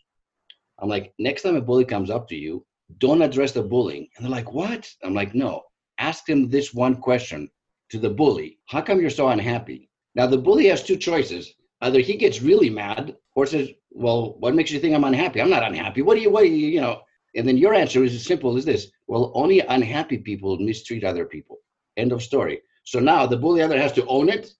I'm 0.79 0.89
like, 0.89 1.13
next 1.19 1.41
time 1.41 1.55
a 1.55 1.61
bully 1.61 1.85
comes 1.85 2.09
up 2.09 2.27
to 2.29 2.35
you, 2.35 2.65
don't 2.97 3.21
address 3.21 3.51
the 3.51 3.61
bullying. 3.61 4.07
And 4.15 4.25
they're 4.25 4.31
like, 4.31 4.51
what? 4.51 4.89
I'm 5.03 5.13
like, 5.13 5.33
no, 5.33 5.63
ask 5.97 6.27
him 6.27 6.49
this 6.49 6.73
one 6.73 6.95
question 6.95 7.49
to 7.89 7.99
the 7.99 8.09
bully. 8.09 8.59
How 8.67 8.81
come 8.81 8.99
you're 8.99 9.09
so 9.09 9.29
unhappy? 9.29 9.89
Now, 10.15 10.27
the 10.27 10.37
bully 10.37 10.67
has 10.67 10.83
two 10.83 10.97
choices. 10.97 11.53
Either 11.81 11.99
he 11.99 12.15
gets 12.15 12.41
really 12.41 12.69
mad 12.69 13.15
or 13.35 13.45
says, 13.45 13.69
well, 13.91 14.35
what 14.39 14.55
makes 14.55 14.71
you 14.71 14.79
think 14.79 14.95
I'm 14.95 15.03
unhappy? 15.03 15.41
I'm 15.41 15.49
not 15.49 15.63
unhappy. 15.63 16.01
What 16.01 16.15
do 16.15 16.21
you, 16.21 16.29
what 16.29 16.43
do 16.43 16.49
you, 16.49 16.67
you 16.67 16.81
know? 16.81 17.01
And 17.35 17.47
then 17.47 17.57
your 17.57 17.73
answer 17.73 18.03
is 18.03 18.13
as 18.13 18.25
simple 18.25 18.57
as 18.57 18.65
this. 18.65 18.87
Well, 19.07 19.31
only 19.35 19.59
unhappy 19.61 20.17
people 20.17 20.57
mistreat 20.57 21.03
other 21.03 21.25
people. 21.25 21.57
End 21.97 22.11
of 22.11 22.21
story. 22.21 22.61
So 22.83 22.99
now 22.99 23.25
the 23.25 23.37
bully 23.37 23.63
either 23.63 23.79
has 23.79 23.93
to 23.93 24.05
own 24.07 24.29
it 24.29 24.53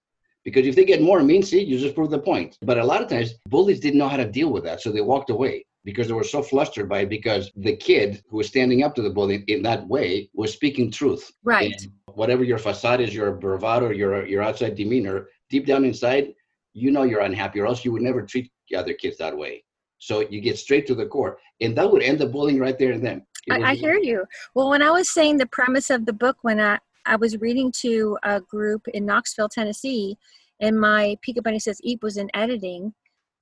because 0.44 0.66
if 0.66 0.76
they 0.76 0.86
get 0.86 1.02
more 1.02 1.22
mean, 1.22 1.44
see, 1.44 1.64
you 1.64 1.78
just 1.78 1.96
prove 1.96 2.10
the 2.12 2.20
point. 2.20 2.58
But 2.62 2.78
a 2.78 2.86
lot 2.86 3.02
of 3.02 3.10
times, 3.10 3.36
bullies 3.50 3.80
didn't 3.80 4.00
know 4.00 4.08
how 4.08 4.18
to 4.18 4.26
deal 4.26 4.50
with 4.50 4.64
that, 4.64 4.82
so 4.82 4.92
they 4.92 5.02
walked 5.02 5.30
away 5.30 5.66
because 5.84 6.08
they 6.08 6.14
were 6.14 6.24
so 6.24 6.44
flustered 6.44 6.88
by 6.88 7.00
it 7.00 7.10
because 7.10 7.52
the 7.56 7.76
kid 7.76 8.22
who 8.30 8.38
was 8.38 8.48
standing 8.48 8.84
up 8.84 8.96
to 8.96 9.02
the 9.02 9.10
bully 9.10 9.44
in 9.48 9.64
that 9.64 9.88
way 9.88 10.30
was 10.34 10.54
speaking 10.54 10.92
truth. 10.92 11.32
Right. 11.44 11.74
And 11.82 11.92
whatever 12.16 12.44
your 12.44 12.58
facade 12.58 13.02
is, 13.02 13.14
your 13.14 13.32
bravado, 13.32 13.90
your 13.90 14.26
your 14.26 14.44
outside 14.44 14.76
demeanor, 14.76 15.28
deep 15.50 15.66
down 15.66 15.86
inside, 15.86 16.34
you 16.74 16.92
know 16.92 17.04
you're 17.04 17.22
unhappy, 17.22 17.60
or 17.60 17.66
else 17.66 17.84
you 17.84 17.92
would 17.92 18.02
never 18.02 18.22
treat 18.22 18.52
the 18.70 18.78
other 18.78 18.94
kids 18.94 19.18
that 19.18 19.36
way. 19.36 19.64
So 19.98 20.22
you 20.30 20.42
get 20.42 20.58
straight 20.58 20.88
to 20.88 20.96
the 20.96 21.06
core, 21.06 21.38
and 21.62 21.76
that 21.78 21.92
would 21.92 22.02
end 22.02 22.20
the 22.20 22.28
bullying 22.28 22.60
right 22.60 22.78
there 22.78 22.92
and 22.92 23.06
then. 23.06 23.26
I, 23.50 23.72
I 23.72 23.76
hear 23.76 23.98
you. 23.98 24.26
Well, 24.54 24.70
when 24.70 24.84
I 24.84 24.92
was 24.92 25.12
saying 25.12 25.38
the 25.38 25.48
premise 25.48 25.90
of 25.90 26.06
the 26.06 26.14
book, 26.14 26.38
when 26.42 26.60
I 26.60 26.80
I 27.06 27.16
was 27.16 27.38
reading 27.38 27.72
to 27.82 28.18
a 28.24 28.40
group 28.40 28.88
in 28.90 29.06
Knoxville, 29.06 29.50
Tennessee, 29.50 30.18
and 30.60 30.80
my 30.80 31.18
Pika 31.28 31.42
Bunny 31.44 31.60
Says 31.60 31.82
Eep 31.84 32.04
was 32.04 32.18
in 32.18 32.30
editing 32.36 32.94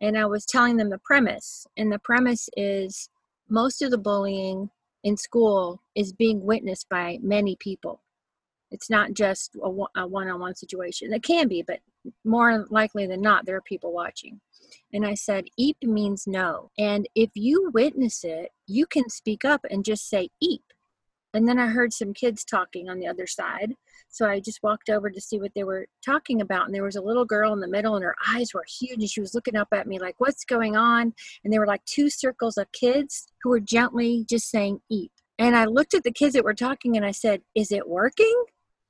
and 0.02 0.18
I 0.18 0.26
was 0.26 0.46
telling 0.46 0.78
them 0.78 0.90
the 0.90 1.00
premise. 1.00 1.68
And 1.78 1.92
the 1.92 2.00
premise 2.00 2.50
is 2.56 3.10
most 3.50 3.82
of 3.82 3.92
the 3.92 3.98
bullying 3.98 4.70
in 5.04 5.18
school 5.18 5.82
is 5.96 6.14
being 6.14 6.44
witnessed 6.44 6.88
by 6.90 7.20
many 7.22 7.56
people. 7.60 8.02
It's 8.72 8.90
not 8.90 9.14
just 9.14 9.56
a 9.62 9.70
one 9.70 10.30
on 10.30 10.40
one 10.40 10.56
situation. 10.56 11.14
It 11.14 11.24
can 11.24 11.48
be, 11.48 11.64
but 11.64 11.80
more 12.24 12.68
likely 12.70 13.08
than 13.08 13.22
not, 13.22 13.46
there 13.46 13.56
are 13.56 13.62
people 13.62 13.92
watching. 13.92 14.40
And 14.94 15.06
I 15.06 15.16
said, 15.16 15.46
Eep 15.58 15.78
means 15.82 16.28
no. 16.28 16.70
And 16.78 17.08
if 17.16 17.32
you 17.34 17.72
witness 17.74 18.24
it, 18.24 18.52
you 18.68 18.86
can 18.86 19.10
speak 19.10 19.44
up 19.44 19.66
and 19.70 19.84
just 19.84 20.08
say 20.08 20.30
Eep. 20.40 20.64
And 21.34 21.48
then 21.48 21.60
I 21.60 21.68
heard 21.68 21.94
some 21.94 22.14
kids 22.14 22.44
talking 22.44 22.90
on 22.90 23.00
the 23.00 23.08
other 23.08 23.28
side. 23.28 23.76
So 24.10 24.28
I 24.28 24.40
just 24.40 24.64
walked 24.64 24.90
over 24.90 25.10
to 25.10 25.22
see 25.22 25.40
what 25.40 25.52
they 25.54 25.64
were 25.64 25.88
talking 26.04 26.42
about. 26.42 26.66
And 26.66 26.74
there 26.74 26.84
was 26.84 26.96
a 26.96 27.02
little 27.02 27.26
girl 27.26 27.54
in 27.54 27.60
the 27.60 27.68
middle, 27.68 27.96
and 27.96 28.04
her 28.04 28.16
eyes 28.28 28.54
were 28.54 28.66
huge. 28.68 29.00
And 29.00 29.10
she 29.10 29.22
was 29.22 29.36
looking 29.36 29.56
up 29.56 29.68
at 29.72 29.88
me 29.88 30.00
like, 30.00 30.16
What's 30.18 30.44
going 30.44 30.76
on? 30.76 31.14
And 31.44 31.54
there 31.54 31.60
were 31.60 31.68
like 31.68 31.86
two 31.86 32.10
circles 32.10 32.58
of 32.58 32.72
kids 32.72 33.28
who 33.44 33.50
were 33.50 33.60
gently 33.60 34.26
just 34.28 34.50
saying, 34.50 34.80
Eep. 34.90 35.12
And 35.38 35.56
I 35.56 35.66
looked 35.66 35.94
at 35.94 36.04
the 36.04 36.12
kids 36.12 36.34
that 36.34 36.44
were 36.44 36.56
talking 36.56 36.98
and 36.98 37.06
I 37.06 37.12
said, 37.12 37.42
Is 37.56 37.72
it 37.72 37.88
working? 37.88 38.44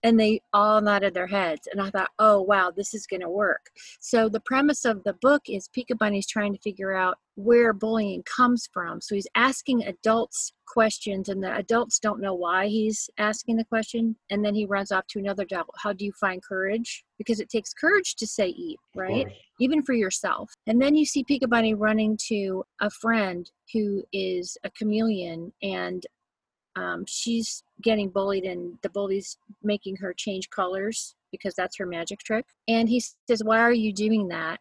And 0.03 0.19
they 0.19 0.41
all 0.53 0.81
nodded 0.81 1.13
their 1.13 1.27
heads 1.27 1.67
and 1.71 1.81
i 1.81 1.89
thought 1.89 2.09
oh 2.19 2.41
wow 2.41 2.71
this 2.75 2.93
is 2.93 3.07
going 3.07 3.21
to 3.21 3.29
work. 3.29 3.69
So 3.99 4.29
the 4.29 4.39
premise 4.41 4.85
of 4.85 5.03
the 5.03 5.13
book 5.21 5.43
is 5.47 5.69
pika 5.75 5.97
bunny's 5.97 6.27
trying 6.27 6.53
to 6.53 6.59
figure 6.59 6.93
out 6.93 7.17
where 7.35 7.71
bullying 7.71 8.21
comes 8.23 8.67
from 8.73 8.99
so 8.99 9.15
he's 9.15 9.27
asking 9.35 9.83
adults 9.83 10.51
questions 10.67 11.29
and 11.29 11.41
the 11.43 11.55
adults 11.55 11.97
don't 11.97 12.21
know 12.21 12.33
why 12.33 12.67
he's 12.67 13.09
asking 13.17 13.55
the 13.57 13.65
question 13.65 14.15
and 14.29 14.43
then 14.45 14.53
he 14.53 14.65
runs 14.65 14.91
off 14.91 15.07
to 15.07 15.19
another 15.19 15.43
adult 15.43 15.67
how 15.77 15.93
do 15.93 16.05
you 16.05 16.11
find 16.19 16.43
courage? 16.43 17.03
Because 17.17 17.39
it 17.39 17.49
takes 17.49 17.73
courage 17.73 18.15
to 18.15 18.27
say 18.27 18.47
eep 18.47 18.79
right? 18.95 19.27
even 19.59 19.83
for 19.83 19.93
yourself. 19.93 20.51
And 20.67 20.81
then 20.81 20.95
you 20.95 21.05
see 21.05 21.23
pika 21.23 21.49
bunny 21.49 21.73
running 21.73 22.17
to 22.27 22.63
a 22.81 22.89
friend 22.89 23.49
who 23.73 24.03
is 24.13 24.57
a 24.63 24.69
chameleon 24.71 25.51
and 25.61 26.05
um, 26.79 27.05
she's 27.07 27.63
getting 27.81 28.09
bullied 28.09 28.45
and 28.45 28.77
the 28.83 28.89
bully's 28.89 29.37
making 29.63 29.97
her 29.97 30.13
change 30.13 30.49
colors 30.49 31.15
because 31.31 31.53
that's 31.55 31.77
her 31.77 31.85
magic 31.85 32.19
trick. 32.19 32.45
And 32.67 32.87
he 32.87 33.01
says 33.27 33.43
why 33.43 33.59
are 33.59 33.73
you 33.73 33.93
doing 33.93 34.29
that? 34.29 34.59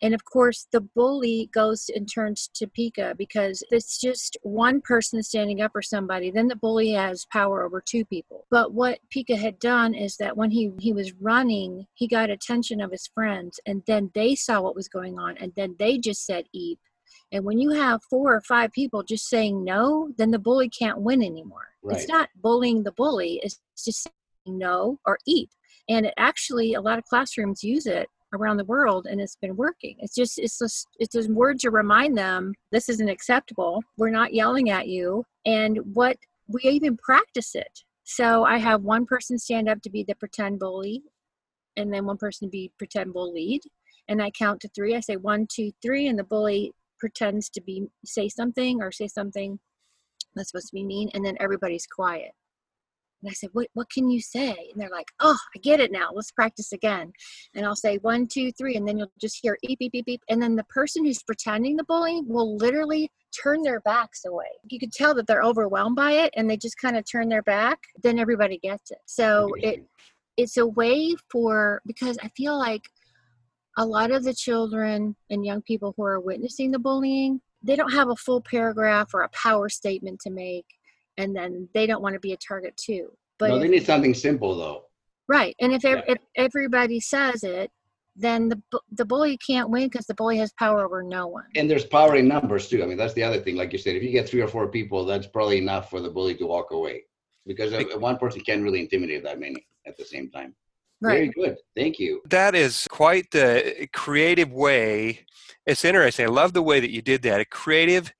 And 0.00 0.14
of 0.14 0.24
course 0.24 0.68
the 0.70 0.80
bully 0.80 1.50
goes 1.52 1.90
and 1.92 2.08
turns 2.08 2.48
to 2.54 2.68
pika 2.68 3.16
because 3.16 3.64
it's 3.70 4.00
just 4.00 4.36
one 4.42 4.80
person 4.80 5.20
standing 5.24 5.60
up 5.60 5.72
for 5.72 5.82
somebody 5.82 6.30
then 6.30 6.46
the 6.46 6.54
bully 6.54 6.92
has 6.92 7.26
power 7.32 7.64
over 7.64 7.82
two 7.84 8.04
people. 8.04 8.46
But 8.50 8.72
what 8.72 9.00
pika 9.14 9.36
had 9.36 9.58
done 9.58 9.94
is 9.94 10.16
that 10.18 10.36
when 10.36 10.52
he 10.52 10.70
he 10.78 10.92
was 10.92 11.12
running 11.14 11.86
he 11.94 12.06
got 12.06 12.30
attention 12.30 12.80
of 12.80 12.92
his 12.92 13.08
friends 13.12 13.58
and 13.66 13.82
then 13.88 14.12
they 14.14 14.36
saw 14.36 14.60
what 14.60 14.76
was 14.76 14.88
going 14.88 15.18
on 15.18 15.36
and 15.38 15.52
then 15.56 15.74
they 15.80 15.98
just 15.98 16.24
said 16.24 16.44
eep 16.52 16.78
and 17.32 17.44
when 17.44 17.58
you 17.58 17.70
have 17.70 18.00
four 18.08 18.34
or 18.34 18.40
five 18.40 18.72
people 18.72 19.02
just 19.02 19.28
saying 19.28 19.62
no, 19.62 20.10
then 20.16 20.30
the 20.30 20.38
bully 20.38 20.68
can't 20.68 21.00
win 21.00 21.22
anymore. 21.22 21.68
Right. 21.82 21.96
It's 21.96 22.08
not 22.08 22.30
bullying 22.42 22.82
the 22.82 22.92
bully, 22.92 23.40
it's 23.42 23.60
just 23.84 24.04
saying 24.04 24.58
no 24.58 24.98
or 25.04 25.18
eep. 25.26 25.50
And 25.88 26.06
it 26.06 26.14
actually, 26.16 26.74
a 26.74 26.80
lot 26.80 26.98
of 26.98 27.04
classrooms 27.04 27.62
use 27.62 27.86
it 27.86 28.08
around 28.34 28.58
the 28.58 28.64
world 28.64 29.06
and 29.06 29.20
it's 29.20 29.36
been 29.36 29.56
working. 29.56 29.96
It's 30.00 30.14
just, 30.14 30.38
it's 30.38 30.58
just, 30.58 30.86
it's 30.98 31.14
just 31.14 31.30
word 31.30 31.58
to 31.60 31.70
remind 31.70 32.16
them 32.16 32.54
this 32.72 32.88
isn't 32.88 33.08
acceptable. 33.08 33.82
We're 33.96 34.10
not 34.10 34.34
yelling 34.34 34.70
at 34.70 34.88
you. 34.88 35.24
And 35.46 35.78
what 35.94 36.16
we 36.46 36.62
even 36.62 36.96
practice 36.98 37.54
it. 37.54 37.84
So 38.04 38.44
I 38.44 38.58
have 38.58 38.82
one 38.82 39.06
person 39.06 39.38
stand 39.38 39.68
up 39.68 39.82
to 39.82 39.90
be 39.90 40.02
the 40.02 40.14
pretend 40.14 40.58
bully 40.58 41.02
and 41.76 41.92
then 41.92 42.06
one 42.06 42.16
person 42.16 42.48
to 42.48 42.50
be 42.50 42.72
pretend 42.78 43.12
bullied 43.12 43.62
and 44.08 44.22
I 44.22 44.30
count 44.30 44.60
to 44.62 44.68
three. 44.68 44.96
I 44.96 45.00
say 45.00 45.16
one, 45.16 45.46
two, 45.46 45.70
three, 45.82 46.06
and 46.06 46.18
the 46.18 46.24
bully 46.24 46.72
pretends 46.98 47.48
to 47.50 47.60
be 47.60 47.86
say 48.04 48.28
something 48.28 48.82
or 48.82 48.92
say 48.92 49.08
something 49.08 49.58
that's 50.34 50.50
supposed 50.50 50.68
to 50.68 50.74
be 50.74 50.84
mean 50.84 51.10
and 51.14 51.24
then 51.24 51.36
everybody's 51.40 51.86
quiet. 51.86 52.32
And 53.22 53.30
i 53.30 53.32
said 53.32 53.50
what, 53.52 53.66
what 53.74 53.90
can 53.90 54.08
you 54.08 54.20
say? 54.20 54.50
And 54.50 54.80
they're 54.80 54.90
like 54.90 55.08
oh 55.20 55.36
i 55.54 55.58
get 55.58 55.80
it 55.80 55.92
now. 55.92 56.10
Let's 56.12 56.30
practice 56.30 56.72
again. 56.72 57.12
And 57.54 57.66
i'll 57.66 57.76
say 57.76 57.98
one 57.98 58.26
two 58.26 58.52
three 58.52 58.76
and 58.76 58.86
then 58.86 58.98
you'll 58.98 59.12
just 59.20 59.38
hear 59.42 59.56
beep 59.66 59.78
beep 59.78 59.92
beep 59.92 60.06
beep. 60.06 60.22
And 60.28 60.40
then 60.42 60.56
the 60.56 60.64
person 60.64 61.04
who's 61.04 61.22
pretending 61.22 61.76
the 61.76 61.84
bully 61.84 62.22
will 62.26 62.56
literally 62.56 63.10
turn 63.42 63.62
their 63.62 63.80
backs 63.80 64.24
away. 64.24 64.46
You 64.70 64.78
can 64.78 64.90
tell 64.90 65.14
that 65.14 65.26
they're 65.26 65.42
overwhelmed 65.42 65.96
by 65.96 66.12
it 66.12 66.32
and 66.36 66.48
they 66.48 66.56
just 66.56 66.78
kind 66.78 66.96
of 66.96 67.04
turn 67.10 67.28
their 67.28 67.42
back 67.42 67.78
then 68.02 68.18
everybody 68.18 68.58
gets 68.58 68.90
it. 68.90 68.98
So 69.06 69.50
it 69.58 69.84
it's 70.38 70.56
a 70.56 70.66
way 70.66 71.14
for 71.30 71.82
because 71.84 72.16
i 72.22 72.28
feel 72.28 72.56
like 72.56 72.82
a 73.78 73.86
lot 73.86 74.10
of 74.10 74.24
the 74.24 74.34
children 74.34 75.16
and 75.30 75.46
young 75.46 75.62
people 75.62 75.94
who 75.96 76.02
are 76.02 76.20
witnessing 76.20 76.70
the 76.72 76.78
bullying, 76.78 77.40
they 77.62 77.76
don't 77.76 77.92
have 77.92 78.08
a 78.10 78.16
full 78.16 78.42
paragraph 78.42 79.14
or 79.14 79.22
a 79.22 79.28
power 79.30 79.68
statement 79.68 80.20
to 80.20 80.30
make, 80.30 80.66
and 81.16 81.34
then 81.34 81.68
they 81.74 81.86
don't 81.86 82.02
want 82.02 82.14
to 82.14 82.20
be 82.20 82.32
a 82.32 82.36
target 82.36 82.76
too. 82.76 83.10
But 83.38 83.50
no, 83.50 83.58
they 83.60 83.68
need 83.68 83.86
something 83.86 84.14
simple 84.14 84.56
though. 84.56 84.82
Right, 85.28 85.54
and 85.60 85.72
if, 85.72 85.84
yeah. 85.84 86.02
if 86.06 86.18
everybody 86.36 87.00
says 87.00 87.44
it, 87.44 87.70
then 88.16 88.48
the 88.48 88.60
the 88.90 89.04
bully 89.04 89.38
can't 89.38 89.70
win 89.70 89.84
because 89.88 90.06
the 90.06 90.14
bully 90.14 90.38
has 90.38 90.52
power 90.58 90.84
over 90.84 91.04
no 91.04 91.28
one. 91.28 91.44
And 91.54 91.70
there's 91.70 91.84
power 91.84 92.16
in 92.16 92.26
numbers 92.26 92.68
too. 92.68 92.82
I 92.82 92.86
mean, 92.86 92.96
that's 92.96 93.14
the 93.14 93.22
other 93.22 93.38
thing. 93.38 93.54
Like 93.54 93.72
you 93.72 93.78
said, 93.78 93.94
if 93.94 94.02
you 94.02 94.10
get 94.10 94.28
three 94.28 94.40
or 94.40 94.48
four 94.48 94.66
people, 94.66 95.04
that's 95.04 95.28
probably 95.28 95.58
enough 95.58 95.88
for 95.88 96.00
the 96.00 96.10
bully 96.10 96.34
to 96.36 96.46
walk 96.46 96.72
away, 96.72 97.04
because 97.46 97.72
one 97.96 98.18
person 98.18 98.40
can't 98.40 98.62
really 98.62 98.80
intimidate 98.80 99.22
that 99.22 99.38
many 99.38 99.64
at 99.86 99.96
the 99.96 100.04
same 100.04 100.30
time. 100.30 100.52
Right. 101.00 101.32
Very 101.34 101.48
good. 101.48 101.56
Thank 101.76 101.98
you. 101.98 102.22
That 102.28 102.54
is 102.54 102.86
quite 102.90 103.30
the 103.30 103.88
creative 103.92 104.52
way. 104.52 105.26
It's 105.66 105.84
interesting. 105.84 106.26
I 106.26 106.30
love 106.30 106.52
the 106.52 106.62
way 106.62 106.80
that 106.80 106.90
you 106.90 107.02
did 107.02 107.22
that. 107.22 107.40
A 107.40 107.44
creative 107.44 108.12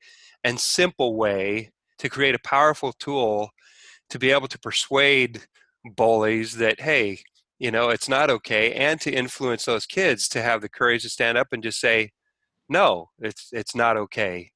and 0.45 0.61
simple 0.61 1.17
way 1.17 1.73
to 1.99 2.09
create 2.09 2.35
a 2.35 2.41
powerful 2.41 2.93
tool 2.93 3.51
to 4.11 4.19
be 4.19 4.31
able 4.31 4.49
to 4.49 4.59
persuade 4.59 5.47
bullies 5.97 6.57
that, 6.57 6.81
hey, 6.81 7.21
you 7.59 7.71
know, 7.71 7.88
it's 7.91 8.09
not 8.09 8.31
okay, 8.31 8.73
and 8.75 9.01
to 9.01 9.11
influence 9.11 9.64
those 9.64 9.85
kids 9.85 10.29
to 10.29 10.43
have 10.43 10.61
the 10.61 10.69
courage 10.69 11.03
to 11.03 11.09
stand 11.09 11.37
up 11.37 11.49
and 11.53 11.62
just 11.62 11.81
say, 11.81 12.12
no, 12.69 13.11
it's 13.19 13.49
it's 13.53 13.75
not 13.75 13.97
okay 13.97 14.53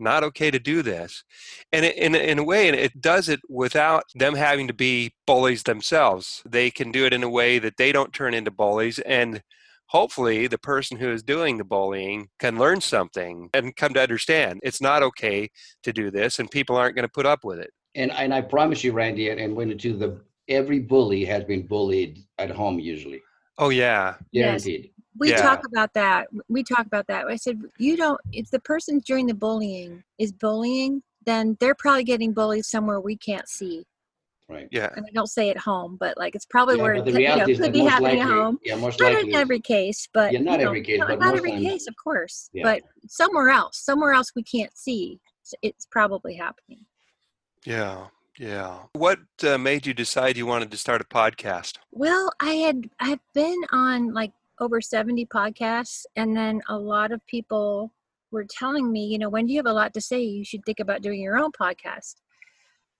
not 0.00 0.24
okay 0.24 0.50
to 0.50 0.58
do 0.58 0.82
this. 0.82 1.24
And 1.72 1.84
in, 1.84 2.14
in 2.14 2.38
a 2.38 2.44
way, 2.44 2.68
it 2.68 3.00
does 3.00 3.28
it 3.28 3.40
without 3.48 4.04
them 4.14 4.34
having 4.34 4.68
to 4.68 4.74
be 4.74 5.12
bullies 5.26 5.62
themselves. 5.62 6.42
They 6.48 6.70
can 6.70 6.90
do 6.92 7.04
it 7.06 7.12
in 7.12 7.22
a 7.22 7.30
way 7.30 7.58
that 7.58 7.76
they 7.76 7.92
don't 7.92 8.12
turn 8.12 8.34
into 8.34 8.50
bullies. 8.50 8.98
And 9.00 9.42
hopefully, 9.86 10.46
the 10.46 10.58
person 10.58 10.98
who 10.98 11.10
is 11.12 11.22
doing 11.22 11.58
the 11.58 11.64
bullying 11.64 12.28
can 12.38 12.58
learn 12.58 12.80
something 12.80 13.50
and 13.54 13.76
come 13.76 13.94
to 13.94 14.02
understand 14.02 14.60
it's 14.62 14.80
not 14.80 15.02
okay 15.02 15.50
to 15.82 15.92
do 15.92 16.10
this, 16.10 16.38
and 16.38 16.50
people 16.50 16.76
aren't 16.76 16.94
going 16.96 17.06
to 17.06 17.12
put 17.12 17.26
up 17.26 17.44
with 17.44 17.58
it. 17.58 17.70
And, 17.94 18.12
and 18.12 18.32
I 18.32 18.40
promise 18.40 18.84
you, 18.84 18.92
Randy, 18.92 19.30
and 19.30 19.56
when 19.56 19.76
to 19.76 19.92
the 19.96 20.20
every 20.48 20.80
bully 20.80 21.24
has 21.24 21.44
been 21.44 21.66
bullied 21.66 22.24
at 22.38 22.50
home 22.50 22.78
usually. 22.78 23.22
Oh 23.58 23.68
yeah, 23.68 24.14
guaranteed. 24.32 24.84
Yes 24.84 24.99
we 25.20 25.30
yeah. 25.30 25.36
talk 25.36 25.64
about 25.66 25.92
that 25.94 26.26
we 26.48 26.64
talk 26.64 26.86
about 26.86 27.06
that 27.06 27.26
i 27.26 27.36
said 27.36 27.60
you 27.78 27.96
don't 27.96 28.20
if 28.32 28.50
the 28.50 28.58
person 28.58 29.00
during 29.06 29.26
the 29.26 29.34
bullying 29.34 30.02
is 30.18 30.32
bullying 30.32 31.02
then 31.26 31.56
they're 31.60 31.74
probably 31.74 32.02
getting 32.02 32.32
bullied 32.32 32.64
somewhere 32.64 33.00
we 33.00 33.14
can't 33.14 33.48
see 33.48 33.84
right 34.48 34.66
yeah 34.72 34.88
and 34.96 35.06
i 35.06 35.10
don't 35.12 35.28
say 35.28 35.50
at 35.50 35.58
home 35.58 35.96
but 36.00 36.16
like 36.16 36.34
it's 36.34 36.46
probably 36.46 36.76
yeah, 36.76 36.82
where 36.82 36.94
it 36.94 37.04
could, 37.04 37.14
you 37.14 37.28
know, 37.28 37.44
could 37.44 37.72
be 37.72 37.80
happening 37.80 38.18
likely, 38.18 38.20
at 38.20 38.26
home 38.26 38.58
yeah 38.64 38.74
most 38.74 38.98
not 38.98 39.12
likely 39.12 39.30
in 39.30 39.36
every 39.36 39.60
case 39.60 40.08
but 40.12 40.32
yeah 40.32 40.40
not 40.40 40.58
every 40.58 40.80
know, 40.80 40.86
case 40.86 41.00
but 41.06 41.20
not 41.20 41.36
every 41.36 41.52
times, 41.52 41.64
case 41.64 41.86
of 41.86 41.94
course 42.02 42.50
yeah. 42.52 42.64
but 42.64 42.82
somewhere 43.06 43.50
else 43.50 43.78
somewhere 43.78 44.12
else 44.12 44.32
we 44.34 44.42
can't 44.42 44.76
see 44.76 45.20
it's 45.62 45.86
probably 45.86 46.34
happening 46.34 46.80
yeah 47.64 48.06
yeah. 48.38 48.78
What 48.94 49.18
uh, 49.46 49.58
made 49.58 49.86
you 49.86 49.92
decide 49.92 50.38
you 50.38 50.46
wanted 50.46 50.70
to 50.70 50.78
start 50.78 51.02
a 51.02 51.04
podcast? 51.04 51.76
Well, 51.92 52.32
I 52.40 52.52
had 52.52 52.88
I've 52.98 53.20
been 53.34 53.60
on 53.70 54.14
like 54.14 54.32
over 54.60 54.80
70 54.80 55.26
podcasts 55.26 56.04
and 56.16 56.36
then 56.36 56.60
a 56.68 56.76
lot 56.76 57.12
of 57.12 57.26
people 57.26 57.92
were 58.30 58.46
telling 58.48 58.90
me 58.92 59.06
you 59.06 59.18
know 59.18 59.28
Wendy 59.28 59.54
you 59.54 59.58
have 59.58 59.66
a 59.66 59.72
lot 59.72 59.94
to 59.94 60.00
say. 60.00 60.22
You 60.22 60.44
should 60.44 60.64
think 60.64 60.80
about 60.80 61.02
doing 61.02 61.20
your 61.20 61.38
own 61.38 61.50
podcast. 61.52 62.16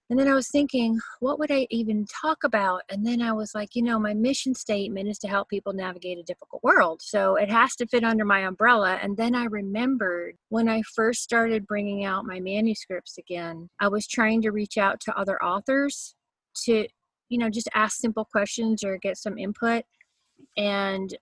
And 0.08 0.18
then 0.18 0.26
i 0.26 0.34
was 0.34 0.48
thinking 0.48 0.98
what 1.20 1.38
would 1.38 1.52
i 1.52 1.68
even 1.70 2.04
talk 2.06 2.38
about? 2.44 2.82
And 2.90 3.06
then 3.06 3.22
i 3.22 3.32
was 3.32 3.54
like 3.54 3.70
you 3.74 3.82
know 3.82 3.98
my 3.98 4.14
mission 4.14 4.54
statement 4.54 5.08
is 5.08 5.18
to 5.18 5.28
help 5.28 5.48
people 5.48 5.72
navigate 5.72 6.18
a 6.18 6.24
difficult 6.24 6.64
world 6.64 7.00
so 7.02 7.36
it 7.36 7.50
has 7.50 7.76
to 7.76 7.86
fit 7.86 8.04
under 8.04 8.24
my 8.24 8.40
umbrella. 8.40 8.98
And 9.02 9.16
then 9.16 9.34
i 9.34 9.44
remembered 9.44 10.36
when 10.48 10.68
i 10.68 10.82
first 10.94 11.22
started 11.22 11.66
bringing 11.66 12.04
out 12.04 12.26
my 12.26 12.40
manuscripts 12.40 13.18
again 13.18 13.68
i 13.80 13.88
was 13.88 14.06
trying 14.06 14.42
to 14.42 14.50
reach 14.50 14.78
out 14.78 14.98
to 15.00 15.16
other 15.16 15.42
authors 15.42 16.14
to 16.64 16.86
you 17.30 17.38
know 17.38 17.48
just 17.48 17.68
ask 17.74 17.96
simple 17.96 18.24
questions 18.24 18.84
or 18.84 18.98
get 18.98 19.16
some 19.16 19.38
input. 19.38 19.84
And 20.56 21.16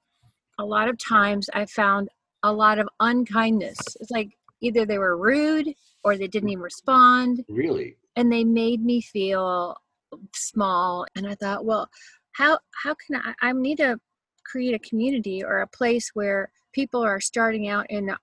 a 0.58 0.64
lot 0.64 0.88
of 0.88 0.98
times 0.98 1.48
I 1.54 1.66
found 1.66 2.08
a 2.42 2.52
lot 2.52 2.78
of 2.78 2.88
unkindness. 3.00 3.78
It's 4.00 4.10
like 4.10 4.36
either 4.60 4.84
they 4.84 4.98
were 4.98 5.16
rude 5.16 5.74
or 6.04 6.16
they 6.16 6.28
didn't 6.28 6.50
even 6.50 6.62
respond. 6.62 7.44
Really? 7.48 7.96
And 8.16 8.32
they 8.32 8.44
made 8.44 8.84
me 8.84 9.00
feel 9.00 9.76
small. 10.34 11.06
And 11.16 11.26
I 11.26 11.34
thought, 11.34 11.64
well, 11.64 11.88
how 12.32 12.58
how 12.82 12.94
can 12.94 13.16
I 13.16 13.34
I 13.48 13.52
need 13.52 13.78
to 13.78 13.98
create 14.44 14.74
a 14.74 14.88
community 14.88 15.44
or 15.44 15.58
a 15.58 15.66
place 15.66 16.10
where 16.14 16.50
people 16.72 17.02
are 17.02 17.20
starting 17.20 17.68
out 17.68 17.86
in 17.90 18.14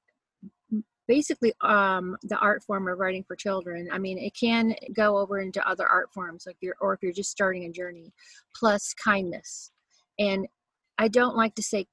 basically 1.07 1.53
um, 1.61 2.17
the 2.23 2.37
art 2.37 2.63
form 2.63 2.87
of 2.87 2.97
writing 2.97 3.23
for 3.23 3.35
children. 3.35 3.87
I 3.91 3.99
mean, 3.99 4.17
it 4.17 4.33
can 4.39 4.75
go 4.93 5.17
over 5.17 5.39
into 5.39 5.67
other 5.67 5.85
art 5.85 6.11
forms, 6.13 6.45
like 6.45 6.57
you're, 6.61 6.75
or 6.81 6.93
if 6.93 7.03
you're 7.03 7.11
just 7.11 7.31
starting 7.31 7.65
a 7.65 7.71
journey, 7.71 8.13
plus 8.55 8.93
kindness. 8.93 9.71
And 10.17 10.47
I 10.97 11.07
don't 11.07 11.35
like 11.35 11.55
to 11.55 11.63
say 11.63 11.85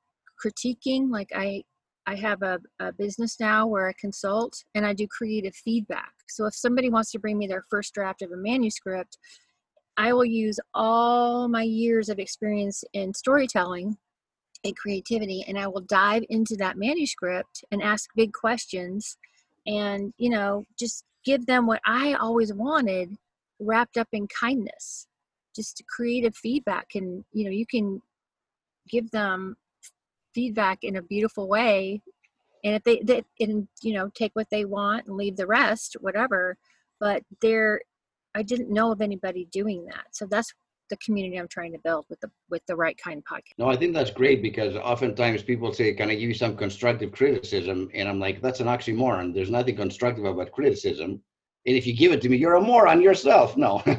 critiquing. 0.44 1.10
Like 1.10 1.30
I, 1.34 1.62
I 2.06 2.16
have 2.16 2.42
a, 2.42 2.58
a 2.80 2.92
business 2.92 3.38
now 3.38 3.66
where 3.66 3.88
I 3.88 3.92
consult 3.98 4.64
and 4.74 4.86
I 4.86 4.92
do 4.92 5.06
creative 5.06 5.54
feedback. 5.54 6.12
So 6.28 6.46
if 6.46 6.54
somebody 6.54 6.90
wants 6.90 7.10
to 7.12 7.18
bring 7.18 7.38
me 7.38 7.46
their 7.46 7.64
first 7.70 7.94
draft 7.94 8.22
of 8.22 8.32
a 8.32 8.36
manuscript, 8.36 9.18
I 9.96 10.12
will 10.12 10.24
use 10.24 10.58
all 10.74 11.48
my 11.48 11.62
years 11.62 12.08
of 12.08 12.18
experience 12.18 12.82
in 12.92 13.12
storytelling 13.12 13.98
and 14.64 14.76
creativity 14.76 15.44
and 15.46 15.58
I 15.58 15.66
will 15.66 15.82
dive 15.82 16.24
into 16.30 16.56
that 16.56 16.78
manuscript 16.78 17.64
and 17.70 17.82
ask 17.82 18.08
big 18.16 18.32
questions 18.32 19.16
and, 19.66 20.12
you 20.16 20.30
know, 20.30 20.64
just 20.78 21.04
give 21.24 21.46
them 21.46 21.66
what 21.66 21.80
I 21.86 22.14
always 22.14 22.52
wanted 22.52 23.16
wrapped 23.60 23.96
up 23.96 24.08
in 24.12 24.26
kindness. 24.28 25.06
Just 25.54 25.82
creative 25.88 26.34
feedback 26.34 26.94
and, 26.94 27.24
you 27.32 27.44
know, 27.44 27.50
you 27.50 27.66
can 27.66 28.00
give 28.88 29.10
them 29.10 29.56
feedback 30.34 30.78
in 30.82 30.96
a 30.96 31.02
beautiful 31.02 31.48
way. 31.48 32.02
And 32.64 32.76
if 32.76 32.84
they, 32.84 33.00
they 33.00 33.24
and 33.40 33.66
you 33.82 33.94
know 33.94 34.10
take 34.14 34.32
what 34.34 34.48
they 34.50 34.64
want 34.64 35.06
and 35.06 35.16
leave 35.16 35.36
the 35.36 35.46
rest 35.46 35.96
whatever. 36.00 36.56
But 37.00 37.22
there 37.40 37.80
i 38.34 38.42
didn't 38.42 38.70
know 38.70 38.92
of 38.92 39.00
anybody 39.00 39.48
doing 39.52 39.84
that. 39.86 40.06
So 40.12 40.26
that's 40.26 40.52
the 40.90 40.96
community 40.98 41.38
i'm 41.38 41.48
trying 41.48 41.72
to 41.72 41.78
build 41.78 42.04
with 42.10 42.20
the 42.20 42.30
with 42.50 42.60
the 42.66 42.76
right 42.76 42.96
kind 43.02 43.18
of 43.18 43.24
podcast. 43.24 43.58
No 43.58 43.68
i 43.68 43.76
think 43.76 43.94
that's 43.94 44.10
great 44.10 44.42
because 44.42 44.76
oftentimes 44.76 45.42
people 45.42 45.72
say 45.72 45.92
can 45.94 46.10
i 46.10 46.14
give 46.14 46.28
you 46.28 46.34
some 46.34 46.56
constructive 46.56 47.12
criticism? 47.12 47.90
And 47.94 48.08
i'm 48.08 48.20
like 48.20 48.40
that's 48.40 48.60
an 48.60 48.68
oxymoron. 48.68 49.34
There's 49.34 49.50
nothing 49.50 49.76
constructive 49.76 50.24
about 50.24 50.52
criticism. 50.52 51.20
And 51.64 51.76
if 51.76 51.86
you 51.86 51.94
give 51.96 52.12
it 52.12 52.20
to 52.22 52.28
me 52.28 52.36
you're 52.36 52.54
a 52.54 52.60
moron 52.60 53.02
yourself. 53.02 53.56
No. 53.56 53.82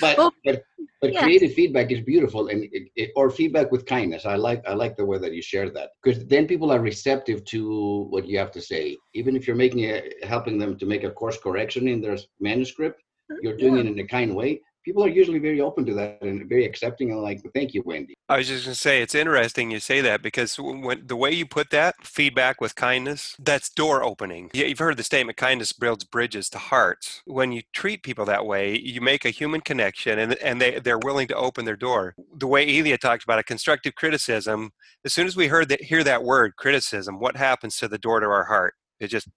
But, 0.00 0.18
well, 0.18 0.32
but 0.44 0.62
but 1.00 1.12
yes. 1.12 1.22
creative 1.22 1.52
feedback 1.54 1.90
is 1.90 2.00
beautiful 2.00 2.48
and 2.48 2.64
it, 2.72 2.88
it, 2.96 3.10
or 3.16 3.30
feedback 3.30 3.70
with 3.72 3.86
kindness 3.86 4.26
i 4.26 4.36
like 4.36 4.62
i 4.66 4.72
like 4.72 4.96
the 4.96 5.04
way 5.04 5.18
that 5.18 5.32
you 5.32 5.42
share 5.42 5.70
that 5.70 5.90
because 6.02 6.26
then 6.26 6.46
people 6.46 6.70
are 6.70 6.80
receptive 6.80 7.44
to 7.44 8.06
what 8.10 8.26
you 8.26 8.38
have 8.38 8.50
to 8.50 8.60
say 8.60 8.96
even 9.14 9.36
if 9.36 9.46
you're 9.46 9.56
making 9.56 9.84
a 9.84 10.10
helping 10.22 10.58
them 10.58 10.78
to 10.78 10.86
make 10.86 11.04
a 11.04 11.10
course 11.10 11.38
correction 11.38 11.88
in 11.88 12.00
their 12.00 12.16
manuscript 12.40 13.02
mm, 13.30 13.36
you're 13.42 13.56
doing 13.56 13.74
yeah. 13.74 13.80
it 13.80 13.86
in 13.86 13.98
a 13.98 14.06
kind 14.06 14.34
way 14.34 14.60
people 14.84 15.04
are 15.04 15.08
usually 15.08 15.38
very 15.38 15.60
open 15.60 15.84
to 15.86 15.94
that 15.94 16.18
and 16.22 16.48
very 16.48 16.64
accepting 16.64 17.10
and 17.10 17.20
like 17.20 17.42
thank 17.54 17.74
you 17.74 17.82
wendy. 17.84 18.14
I 18.28 18.38
was 18.38 18.48
just 18.48 18.64
going 18.64 18.74
to 18.74 18.80
say 18.80 19.02
it's 19.02 19.14
interesting 19.14 19.70
you 19.70 19.80
say 19.80 20.00
that 20.00 20.22
because 20.22 20.56
when 20.56 21.06
the 21.06 21.16
way 21.16 21.32
you 21.32 21.46
put 21.46 21.70
that 21.70 21.94
feedback 22.02 22.60
with 22.60 22.74
kindness 22.74 23.36
that's 23.38 23.70
door 23.70 24.02
opening. 24.02 24.50
You've 24.52 24.78
heard 24.78 24.96
the 24.96 25.02
statement 25.02 25.36
kindness 25.36 25.72
builds 25.72 26.04
bridges 26.04 26.48
to 26.50 26.58
hearts. 26.58 27.22
When 27.26 27.52
you 27.52 27.62
treat 27.72 28.02
people 28.02 28.24
that 28.26 28.46
way 28.46 28.78
you 28.78 29.00
make 29.00 29.24
a 29.24 29.30
human 29.30 29.60
connection 29.60 30.18
and, 30.18 30.34
and 30.34 30.60
they, 30.60 30.80
they're 30.80 30.98
willing 30.98 31.28
to 31.28 31.36
open 31.36 31.64
their 31.64 31.76
door. 31.76 32.14
The 32.36 32.46
way 32.46 32.78
elia 32.78 32.98
talked 32.98 33.24
about 33.24 33.38
a 33.38 33.44
constructive 33.44 33.94
criticism 33.94 34.72
as 35.04 35.12
soon 35.12 35.26
as 35.26 35.36
we 35.36 35.48
heard 35.48 35.68
that 35.68 35.82
hear 35.82 36.04
that 36.04 36.24
word 36.24 36.56
criticism 36.56 37.20
what 37.20 37.36
happens 37.36 37.76
to 37.76 37.88
the 37.88 37.98
door 37.98 38.20
to 38.20 38.26
our 38.26 38.44
heart? 38.44 38.74
It 38.98 39.08
just 39.08 39.28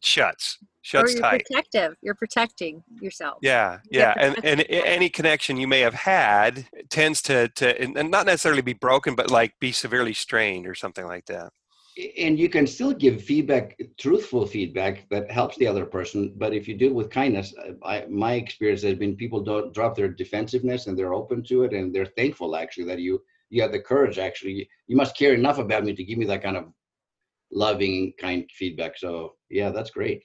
shuts 0.00 0.58
shuts 0.82 1.12
or 1.12 1.14
you're 1.14 1.22
tight. 1.22 1.44
protective. 1.46 1.96
You're 2.02 2.14
protecting 2.14 2.82
yourself. 3.00 3.38
Yeah 3.40 3.78
yeah 3.90 4.14
and 4.18 4.36
and 4.44 4.64
any 4.68 5.08
connection 5.08 5.56
you 5.56 5.68
may 5.68 5.80
have 5.80 5.94
had 5.94 6.66
tends 6.90 7.22
to 7.22 7.48
to 7.48 7.80
and 7.80 8.10
not 8.10 8.26
necessarily 8.26 8.62
be 8.62 8.72
broken 8.72 9.14
but 9.14 9.30
like 9.30 9.58
be 9.60 9.72
severely 9.72 10.12
strained 10.12 10.66
or 10.66 10.74
something 10.74 11.06
like 11.06 11.26
that. 11.26 11.52
And 12.18 12.38
you 12.38 12.48
can 12.48 12.66
still 12.66 12.94
give 12.94 13.22
feedback 13.22 13.78
truthful 13.98 14.46
feedback 14.46 15.06
that 15.10 15.30
helps 15.30 15.56
the 15.56 15.66
other 15.66 15.86
person 15.86 16.34
but 16.36 16.52
if 16.52 16.66
you 16.66 16.76
do 16.76 16.86
it 16.86 16.94
with 16.94 17.10
kindness 17.10 17.54
uh, 17.64 17.72
I, 17.84 18.06
my 18.08 18.34
experience 18.34 18.82
has 18.82 18.96
been 18.96 19.16
people 19.16 19.42
don't 19.42 19.72
drop 19.72 19.94
their 19.94 20.08
defensiveness 20.08 20.86
and 20.86 20.98
they're 20.98 21.14
open 21.14 21.44
to 21.44 21.64
it 21.64 21.72
and 21.72 21.94
they're 21.94 22.06
thankful 22.06 22.56
actually 22.56 22.86
that 22.86 22.98
you 22.98 23.22
you 23.50 23.60
have 23.60 23.72
the 23.72 23.80
courage 23.80 24.18
actually. 24.18 24.68
You 24.86 24.96
must 24.96 25.16
care 25.16 25.34
enough 25.34 25.58
about 25.58 25.84
me 25.84 25.94
to 25.94 26.04
give 26.04 26.18
me 26.18 26.24
that 26.26 26.42
kind 26.42 26.56
of 26.56 26.64
loving 27.52 28.14
kind 28.18 28.50
feedback. 28.50 28.96
So 28.96 29.34
yeah 29.50 29.70
that's 29.70 29.90
great 29.90 30.22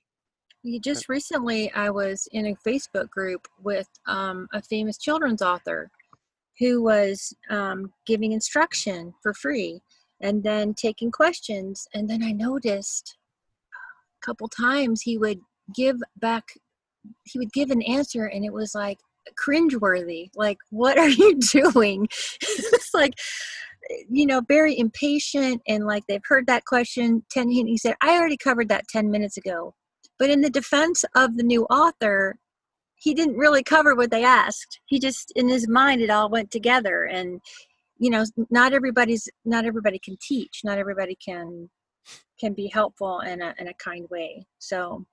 just 0.80 1.10
recently 1.10 1.72
i 1.74 1.90
was 1.90 2.28
in 2.32 2.48
a 2.48 2.56
facebook 2.68 3.10
group 3.10 3.48
with 3.62 3.88
um, 4.08 4.48
a 4.54 4.62
famous 4.62 4.98
children's 4.98 5.42
author 5.42 5.90
who 6.60 6.82
was 6.82 7.36
um, 7.50 7.92
giving 8.06 8.32
instruction 8.32 9.14
for 9.22 9.34
free 9.34 9.82
and 10.22 10.44
then 10.44 10.74
taking 10.74 11.12
questions 11.12 11.88
and 11.94 12.10
then 12.10 12.24
i 12.24 12.32
noticed 12.32 13.18
a 13.74 14.26
couple 14.26 14.48
times 14.48 15.02
he 15.02 15.18
would 15.18 15.40
give 15.76 15.98
back 16.18 16.54
he 17.24 17.40
would 17.40 17.54
give 17.54 17.72
an 17.72 17.82
answer 17.84 18.26
and 18.26 18.44
it 18.44 18.54
was 18.54 18.74
like 18.76 19.00
cringeworthy 19.36 20.30
like 20.36 20.58
what 20.70 20.98
are 20.98 21.10
you 21.10 21.36
doing 21.52 22.08
it's 22.42 22.94
like 22.94 23.14
you 24.10 24.26
know, 24.26 24.42
very 24.48 24.78
impatient 24.78 25.62
and 25.68 25.86
like 25.86 26.06
they've 26.08 26.22
heard 26.26 26.48
that 26.48 26.66
question 26.66 27.24
10 27.32 27.50
he 27.50 27.78
said, 27.78 27.96
I 28.02 28.18
already 28.18 28.38
covered 28.38 28.70
that 28.70 28.88
10 28.88 29.10
minutes 29.10 29.38
ago. 29.38 29.74
But 30.20 30.30
in 30.30 30.42
the 30.42 30.50
defense 30.50 31.06
of 31.16 31.38
the 31.38 31.44
new 31.44 31.66
author, 31.66 32.38
he 32.96 33.14
didn't 33.14 33.38
really 33.38 33.64
cover 33.64 33.96
what 33.96 34.12
they 34.12 34.24
asked. 34.24 34.80
He 34.86 35.00
just 35.00 35.32
in 35.36 35.48
his 35.48 35.68
mind 35.68 36.02
it 36.02 36.10
all 36.10 36.30
went 36.30 36.52
together 36.52 37.04
and 37.04 37.40
you 38.00 38.10
know, 38.10 38.24
not 38.50 38.74
everybody's 38.74 39.28
not 39.46 39.66
everybody 39.66 40.00
can 40.00 40.18
teach, 40.22 40.62
not 40.64 40.78
everybody 40.78 41.18
can 41.24 41.70
can 42.40 42.54
be 42.54 42.68
helpful 42.68 43.22
in 43.22 43.42
a 43.42 43.54
in 43.60 43.68
a 43.68 43.74
kind 43.76 44.08
way. 44.10 44.46
So 44.60 45.06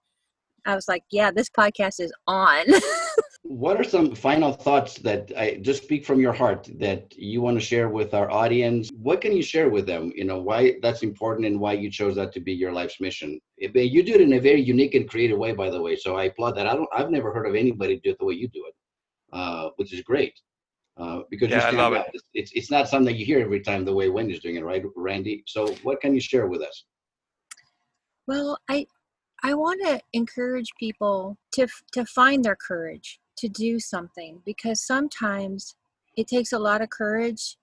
I 0.66 0.74
was 0.74 0.88
like, 0.88 1.04
yeah, 1.10 1.30
this 1.30 1.50
podcast 1.50 2.00
is 2.00 2.12
on. 2.26 2.64
what 3.42 3.78
are 3.78 3.84
some 3.84 4.14
final 4.14 4.52
thoughts 4.52 4.98
that 4.98 5.30
I 5.36 5.58
just 5.60 5.82
speak 5.82 6.06
from 6.06 6.20
your 6.20 6.32
heart 6.32 6.68
that 6.78 7.14
you 7.16 7.42
want 7.42 7.58
to 7.58 7.64
share 7.64 7.88
with 7.88 8.14
our 8.14 8.30
audience? 8.30 8.90
What 8.96 9.20
can 9.20 9.36
you 9.36 9.42
share 9.42 9.68
with 9.68 9.86
them? 9.86 10.12
You 10.14 10.24
know, 10.24 10.38
why 10.38 10.76
that's 10.82 11.02
important 11.02 11.46
and 11.46 11.60
why 11.60 11.74
you 11.74 11.90
chose 11.90 12.16
that 12.16 12.32
to 12.32 12.40
be 12.40 12.52
your 12.52 12.72
life's 12.72 13.00
mission. 13.00 13.40
You 13.56 14.02
do 14.02 14.14
it 14.14 14.20
in 14.20 14.32
a 14.32 14.40
very 14.40 14.60
unique 14.60 14.94
and 14.94 15.08
creative 15.08 15.38
way, 15.38 15.52
by 15.52 15.70
the 15.70 15.80
way. 15.80 15.96
So 15.96 16.16
I 16.16 16.24
applaud 16.24 16.56
that. 16.56 16.66
I 16.66 16.74
don't, 16.74 16.88
I've 16.92 17.10
never 17.10 17.32
heard 17.32 17.46
of 17.46 17.54
anybody 17.54 18.00
do 18.02 18.10
it 18.10 18.18
the 18.18 18.24
way 18.24 18.34
you 18.34 18.48
do 18.48 18.64
it, 18.66 18.74
uh, 19.32 19.70
which 19.76 19.92
is 19.92 20.02
great. 20.02 20.34
Uh, 20.96 21.20
because 21.28 21.48
yeah, 21.48 21.70
you 21.70 21.76
stand 21.76 21.94
It. 22.14 22.22
It's, 22.34 22.52
it's 22.54 22.70
not 22.70 22.88
something 22.88 23.14
you 23.14 23.26
hear 23.26 23.40
every 23.40 23.60
time 23.60 23.84
the 23.84 23.94
way 23.94 24.08
Wendy's 24.08 24.40
doing 24.40 24.56
it, 24.56 24.64
right, 24.64 24.82
Randy? 24.96 25.42
So 25.46 25.68
what 25.82 26.00
can 26.00 26.14
you 26.14 26.20
share 26.20 26.46
with 26.46 26.62
us? 26.62 26.84
Well, 28.26 28.58
I, 28.68 28.86
I 29.42 29.54
want 29.54 29.84
to 29.84 30.00
encourage 30.12 30.70
people 30.78 31.36
to 31.52 31.66
to 31.92 32.04
find 32.06 32.44
their 32.44 32.56
courage 32.56 33.20
to 33.38 33.48
do 33.48 33.78
something 33.78 34.40
because 34.46 34.80
sometimes 34.80 35.76
it 36.16 36.28
takes 36.28 36.52
a 36.52 36.58
lot 36.58 36.80
of 36.80 36.90
courage 36.90 37.56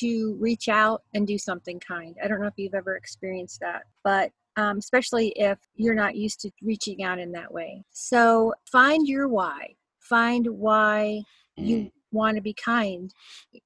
to 0.00 0.36
reach 0.40 0.68
out 0.68 1.02
and 1.14 1.26
do 1.26 1.38
something 1.38 1.78
kind. 1.78 2.16
I 2.22 2.28
don't 2.28 2.40
know 2.40 2.46
if 2.46 2.54
you've 2.56 2.74
ever 2.74 2.96
experienced 2.96 3.60
that, 3.60 3.82
but 4.02 4.32
um, 4.56 4.78
especially 4.78 5.28
if 5.36 5.58
you're 5.74 5.94
not 5.94 6.16
used 6.16 6.40
to 6.40 6.50
reaching 6.62 7.02
out 7.02 7.18
in 7.18 7.32
that 7.32 7.52
way. 7.52 7.84
So 7.90 8.54
find 8.70 9.06
your 9.06 9.28
why. 9.28 9.74
Find 10.00 10.46
why 10.46 11.22
you 11.56 11.76
mm. 11.76 11.92
want 12.10 12.36
to 12.36 12.42
be 12.42 12.54
kind. 12.54 13.12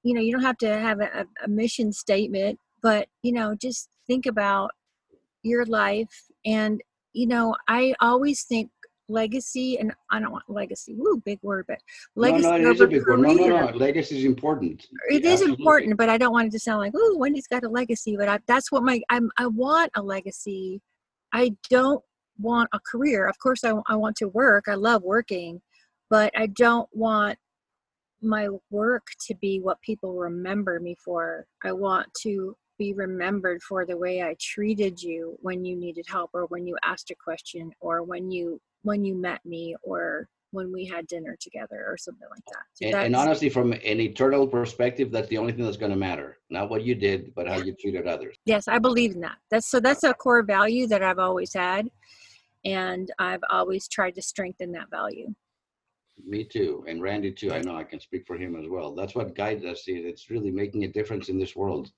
You 0.03 0.15
know, 0.15 0.21
you 0.21 0.33
don't 0.33 0.43
have 0.43 0.59
to 0.59 0.79
have 0.79 1.01
a, 1.01 1.27
a 1.45 1.49
mission 1.49 1.93
statement, 1.93 2.59
but, 2.83 3.09
you 3.23 3.33
know, 3.33 3.55
just 3.55 3.89
think 4.07 4.27
about 4.27 4.71
your 5.43 5.65
life. 5.65 6.25
And, 6.45 6.81
you 7.13 7.27
know, 7.27 7.57
I 7.69 7.95
always 8.01 8.45
think 8.45 8.71
legacy 9.09 9.79
and 9.79 9.93
I 10.11 10.21
don't 10.21 10.33
want 10.33 10.45
legacy. 10.49 10.95
Woo, 10.97 11.21
big 11.25 11.39
word, 11.43 11.67
but 11.69 11.79
legacy 12.15 12.43
no, 12.43 12.57
no, 12.57 12.71
it 12.71 12.75
is 12.75 12.81
a 12.81 12.87
big 12.87 13.07
word. 13.07 13.21
No, 13.21 13.33
no, 13.33 13.47
no. 13.47 13.77
Legacy 13.77 14.19
is 14.19 14.25
important. 14.25 14.87
It 15.09 15.25
is 15.25 15.41
Absolutely. 15.41 15.63
important, 15.63 15.97
but 15.97 16.09
I 16.09 16.19
don't 16.19 16.33
want 16.33 16.49
it 16.49 16.53
to 16.53 16.59
sound 16.59 16.81
like, 16.81 16.93
oh, 16.97 17.17
Wendy's 17.19 17.47
got 17.47 17.65
a 17.65 17.69
legacy. 17.69 18.17
But 18.17 18.29
I, 18.29 18.39
that's 18.47 18.73
what 18.73 18.83
my 18.83 19.01
I'm. 19.11 19.31
I 19.39 19.47
want 19.47 19.91
a 19.95 20.03
legacy. 20.03 20.81
I 21.33 21.55
don't 21.71 22.03
want 22.39 22.69
a 22.73 22.81
career. 22.81 23.29
Of 23.29 23.39
course, 23.39 23.65
I, 23.65 23.73
I 23.87 23.97
want 23.97 24.17
to 24.17 24.29
work. 24.29 24.65
I 24.69 24.75
love 24.75 25.03
working, 25.03 25.61
but 26.11 26.33
I 26.37 26.47
don't 26.47 26.89
want 26.93 27.39
my 28.23 28.49
work 28.71 29.07
to 29.27 29.35
be 29.35 29.61
what 29.61 29.81
people 29.83 30.15
remember 30.15 30.81
me 30.81 30.97
for. 31.05 31.47
I 31.65 31.73
want 31.73 32.09
to 32.23 32.57
be 32.79 32.93
remembered 32.93 33.63
for 33.63 33.87
the 33.87 33.97
way 33.97 34.23
I 34.23 34.37
treated 34.41 35.03
you 35.03 35.37
when 35.41 35.65
you 35.65 35.77
needed 35.77 36.07
help 36.09 36.31
or 36.35 36.47
when 36.47 36.67
you 36.67 36.77
asked 36.85 37.11
a 37.11 37.15
question 37.15 37.73
or 37.81 38.03
when 38.03 38.31
you 38.31 38.61
when 38.87 39.05
you 39.05 39.17
met 39.17 39.45
me 39.45 39.75
or 39.83 40.29
when 40.53 40.73
we 40.73 40.87
had 40.87 41.07
dinner 41.09 41.37
together 41.41 41.85
or 41.87 41.97
something 41.99 42.29
like 42.31 42.45
that. 42.47 42.63
So 42.75 42.87
and, 42.87 43.07
and, 43.07 43.17
honestly, 43.17 43.51
from 43.51 43.73
an 43.73 44.01
eternal 44.01 44.47
perspective, 44.47 45.11
that's 45.11 45.29
the 45.29 45.39
only 45.39 45.53
thing 45.53 45.65
that's 45.65 45.77
going 45.77 45.91
to 45.91 45.99
matter. 45.99 46.39
Not 46.51 46.71
what 46.71 46.85
you 46.85 46.95
did, 46.95 47.35
but 47.35 47.49
how 47.49 47.57
you 47.57 47.75
treated 47.75 48.07
others. 48.07 48.37
Yes, 48.47 48.69
I 48.69 48.79
believe 48.79 49.17
in 49.17 49.21
that. 49.23 49.39
That's 49.51 49.69
so. 49.69 49.81
That's 49.81 50.05
a 50.05 50.15
core 50.15 50.45
value 50.45 50.87
that 50.87 51.03
I've 51.03 51.19
always 51.19 51.53
had, 51.53 51.89
and 52.65 53.11
I've 53.19 53.43
always 53.51 53.89
tried 53.89 54.15
to 54.15 54.23
strengthen 54.23 54.71
that 54.73 54.89
value. 54.89 55.35
Me 56.25 56.45
too, 56.45 56.85
and 56.89 57.03
Randy 57.03 57.33
too. 57.33 57.53
I 57.53 57.61
know 57.61 57.77
I 57.77 57.85
can 57.85 58.01
speak 58.01 58.25
for 58.25 58.37
him 58.39 58.55
as 58.57 58.69
well. 58.69 58.95
That's 58.95 59.17
what 59.17 59.35
guides 59.35 59.65
us. 59.65 59.83
It's 59.87 60.31
really 60.31 60.53
making 60.53 60.85
a 60.85 60.89
difference 60.89 61.29
in 61.29 61.39
this 61.39 61.57
world. 61.57 61.91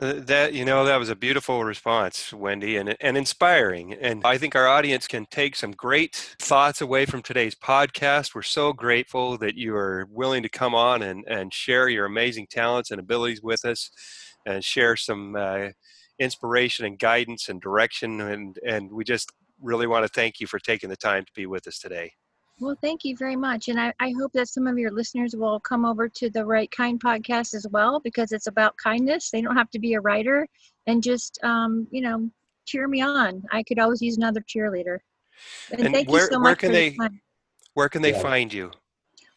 Uh, 0.00 0.14
that 0.16 0.54
you 0.54 0.64
know 0.64 0.86
that 0.86 0.96
was 0.96 1.10
a 1.10 1.14
beautiful 1.14 1.64
response 1.64 2.32
wendy 2.32 2.76
and, 2.76 2.96
and 2.98 3.14
inspiring 3.14 3.92
and 3.92 4.22
i 4.24 4.38
think 4.38 4.56
our 4.56 4.66
audience 4.66 5.06
can 5.06 5.26
take 5.26 5.54
some 5.54 5.70
great 5.70 6.16
thoughts 6.38 6.80
away 6.80 7.04
from 7.04 7.20
today's 7.20 7.54
podcast. 7.54 8.34
We're 8.34 8.42
so 8.42 8.72
grateful 8.72 9.36
that 9.38 9.54
you 9.54 9.76
are 9.76 10.06
willing 10.10 10.42
to 10.44 10.48
come 10.48 10.74
on 10.74 11.02
and, 11.02 11.24
and 11.28 11.52
share 11.52 11.90
your 11.90 12.06
amazing 12.06 12.46
talents 12.50 12.90
and 12.90 12.98
abilities 12.98 13.42
with 13.42 13.66
us 13.66 13.90
and 14.46 14.64
share 14.64 14.96
some 14.96 15.36
uh, 15.36 15.68
inspiration 16.18 16.86
and 16.86 16.98
guidance 16.98 17.50
and 17.50 17.60
direction 17.60 18.22
and 18.22 18.58
and 18.66 18.90
we 18.90 19.04
just 19.04 19.30
really 19.60 19.86
want 19.86 20.04
to 20.06 20.08
thank 20.08 20.40
you 20.40 20.46
for 20.46 20.58
taking 20.58 20.88
the 20.88 20.96
time 20.96 21.24
to 21.24 21.32
be 21.34 21.44
with 21.44 21.66
us 21.68 21.78
today 21.78 22.12
well, 22.62 22.76
thank 22.80 23.04
you 23.04 23.16
very 23.16 23.36
much. 23.36 23.68
And 23.68 23.80
I, 23.80 23.92
I 24.00 24.12
hope 24.18 24.32
that 24.34 24.48
some 24.48 24.66
of 24.66 24.78
your 24.78 24.92
listeners 24.92 25.34
will 25.34 25.58
come 25.60 25.84
over 25.84 26.08
to 26.08 26.30
the 26.30 26.44
Write 26.44 26.70
Kind 26.70 27.00
podcast 27.02 27.54
as 27.54 27.66
well 27.70 28.00
because 28.00 28.32
it's 28.32 28.46
about 28.46 28.76
kindness. 28.76 29.30
They 29.30 29.42
don't 29.42 29.56
have 29.56 29.70
to 29.70 29.78
be 29.78 29.94
a 29.94 30.00
writer 30.00 30.46
and 30.86 31.02
just, 31.02 31.38
um, 31.42 31.86
you 31.90 32.00
know, 32.00 32.30
cheer 32.64 32.86
me 32.86 33.00
on. 33.02 33.42
I 33.50 33.62
could 33.64 33.78
always 33.78 34.00
use 34.00 34.16
another 34.16 34.42
cheerleader. 34.48 34.98
And, 35.72 35.80
and 35.80 35.94
thank 35.94 36.08
where, 36.08 36.22
you 36.22 36.28
so 36.30 36.38
much. 36.38 36.44
Where 36.44 36.56
can 36.56 36.72
they, 36.72 36.96
where 37.74 37.88
can 37.88 38.02
they 38.02 38.12
yeah. 38.12 38.22
find 38.22 38.52
you? 38.52 38.70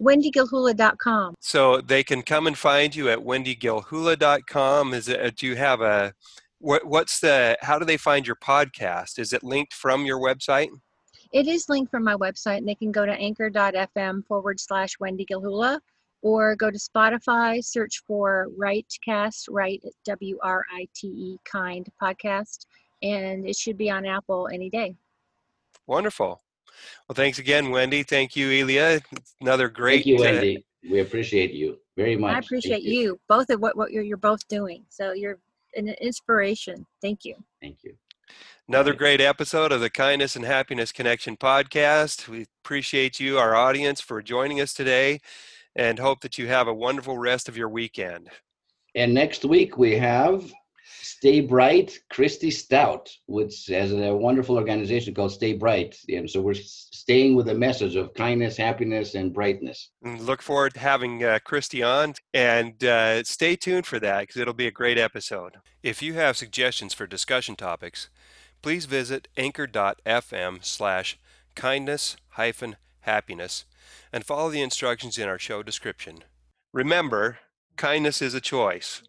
wendygilhula.com. 0.02 1.36
So 1.40 1.82
they 1.82 2.04
can 2.04 2.22
come 2.22 2.48
and 2.48 2.58
find 2.58 2.96
you 2.96 3.10
at 3.10 3.20
wendygilhula.com. 3.20 4.94
Is 4.94 5.08
it, 5.08 5.36
do 5.38 5.48
you 5.48 5.56
have 5.56 5.82
a, 5.82 6.14
what, 6.60 6.86
what's 6.86 7.20
the, 7.20 7.58
how 7.62 7.80
do 7.80 7.86
they 7.86 7.98
find 7.98 8.28
your 8.28 8.36
podcast? 8.36 9.20
Is 9.20 9.34
it 9.34 9.44
linked 9.44 9.74
from 9.74 10.06
your 10.06 10.20
website? 10.20 10.70
It 11.36 11.48
is 11.48 11.68
linked 11.68 11.92
from 11.92 12.06
my 12.06 12.16
website, 12.16 12.60
and 12.60 12.68
they 12.68 12.76
can 12.76 12.94
go 12.94 13.06
to 13.06 13.12
anchor.fm 13.12 14.26
forward 14.26 14.58
slash 14.58 14.98
Wendy 15.02 15.26
Gilhula 15.26 15.82
or 16.22 16.56
go 16.56 16.72
to 16.72 16.78
Spotify, 16.78 17.62
search 17.62 18.02
for 18.08 18.48
Writecast, 18.58 19.50
Write, 19.50 19.84
W 20.06 20.40
R 20.42 20.64
I 20.74 20.88
T 20.96 21.08
E, 21.08 21.38
Kind 21.44 21.90
podcast, 22.02 22.68
and 23.04 23.46
it 23.46 23.58
should 23.58 23.78
be 23.78 23.90
on 23.90 24.06
Apple 24.06 24.48
any 24.48 24.70
day. 24.70 24.96
Wonderful. 25.88 26.42
Well, 27.10 27.16
thanks 27.16 27.38
again, 27.38 27.70
Wendy. 27.70 28.04
Thank 28.04 28.38
you, 28.38 28.50
Elia. 28.50 29.02
Another 29.42 29.68
great. 29.68 30.06
Thank 30.06 30.06
you, 30.06 30.16
uh, 30.16 30.22
Wendy. 30.22 30.58
Uh, 30.60 30.90
we 30.90 31.00
appreciate 31.02 31.52
you 31.52 31.80
very 31.98 32.16
much. 32.16 32.34
I 32.34 32.40
appreciate 32.40 32.84
you. 32.84 33.02
you. 33.02 33.20
both 33.28 33.50
of 33.50 33.60
what, 33.60 33.76
what 33.76 33.92
you're, 33.92 34.04
you're 34.04 34.16
both 34.16 34.48
doing. 34.48 34.86
So 34.88 35.12
you're 35.12 35.40
an 35.76 35.90
inspiration. 36.00 36.86
Thank 37.02 37.26
you. 37.26 37.36
Thank 37.62 37.84
you. 37.84 37.98
Another 38.68 38.94
great 38.94 39.22
episode 39.22 39.72
of 39.72 39.80
the 39.80 39.90
Kindness 39.90 40.36
and 40.36 40.44
Happiness 40.44 40.92
Connection 40.92 41.38
podcast. 41.38 42.28
We 42.28 42.48
appreciate 42.64 43.20
you, 43.20 43.38
our 43.38 43.56
audience, 43.56 44.02
for 44.02 44.22
joining 44.22 44.60
us 44.60 44.74
today 44.74 45.20
and 45.76 46.00
hope 46.00 46.22
that 46.22 46.38
you 46.38 46.48
have 46.48 46.68
a 46.68 46.74
wonderful 46.74 47.18
rest 47.18 47.48
of 47.48 47.58
your 47.58 47.70
weekend. 47.70 48.30
And 48.96 49.14
next 49.14 49.46
week 49.46 49.78
we 49.78 49.98
have 49.98 50.52
Stay 51.06 51.40
Bright, 51.40 52.00
Christy 52.10 52.50
Stout, 52.50 53.12
which 53.28 53.68
has 53.68 53.92
a 53.92 54.16
wonderful 54.16 54.58
organization 54.58 55.14
called 55.14 55.32
Stay 55.32 55.54
Bright. 55.54 55.96
And 56.10 56.28
so 56.28 56.42
we're 56.42 56.56
staying 56.56 57.36
with 57.36 57.48
a 57.50 57.54
message 57.54 57.96
of 57.96 58.16
kindness, 58.16 58.58
happiness, 58.58 59.14
and 59.14 59.32
brightness. 59.32 59.92
And 60.04 60.20
look 60.22 60.42
forward 60.42 60.74
to 60.74 60.80
having 60.80 61.24
uh, 61.24 61.38
Christy 61.44 61.84
on 61.84 62.16
and 62.34 62.84
uh, 62.84 63.24
stay 63.24 63.56
tuned 63.56 63.86
for 63.86 64.00
that 64.00 64.22
because 64.22 64.42
it'll 64.42 64.56
be 64.56 64.66
a 64.66 64.72
great 64.72 64.98
episode. 64.98 65.58
If 65.84 66.02
you 66.02 66.16
have 66.16 66.38
suggestions 66.38 66.96
for 66.96 67.06
discussion 67.06 67.56
topics, 67.56 68.10
please 68.64 68.86
visit 68.86 69.28
anchor.fm 69.38 70.66
slash 70.66 71.20
kindness 71.54 72.18
hyphen 72.30 72.78
happiness 73.02 73.66
and 74.12 74.26
follow 74.26 74.50
the 74.50 74.64
instructions 74.64 75.20
in 75.20 75.30
our 75.30 75.38
show 75.38 75.62
description. 75.62 76.24
Remember, 76.74 77.38
kindness 77.78 78.24
is 78.24 78.34
a 78.34 78.42
choice. 78.42 79.04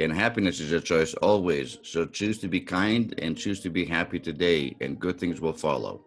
And 0.00 0.12
happiness 0.12 0.60
is 0.60 0.72
a 0.72 0.80
choice 0.80 1.12
always. 1.14 1.78
So 1.82 2.06
choose 2.06 2.38
to 2.38 2.48
be 2.48 2.60
kind 2.60 3.14
and 3.18 3.36
choose 3.36 3.60
to 3.60 3.70
be 3.70 3.84
happy 3.84 4.18
today, 4.18 4.74
and 4.80 4.98
good 4.98 5.20
things 5.20 5.42
will 5.42 5.52
follow. 5.52 6.00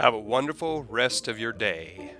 Have 0.00 0.14
a 0.14 0.18
wonderful 0.18 0.84
rest 0.84 1.28
of 1.28 1.38
your 1.38 1.52
day. 1.52 2.14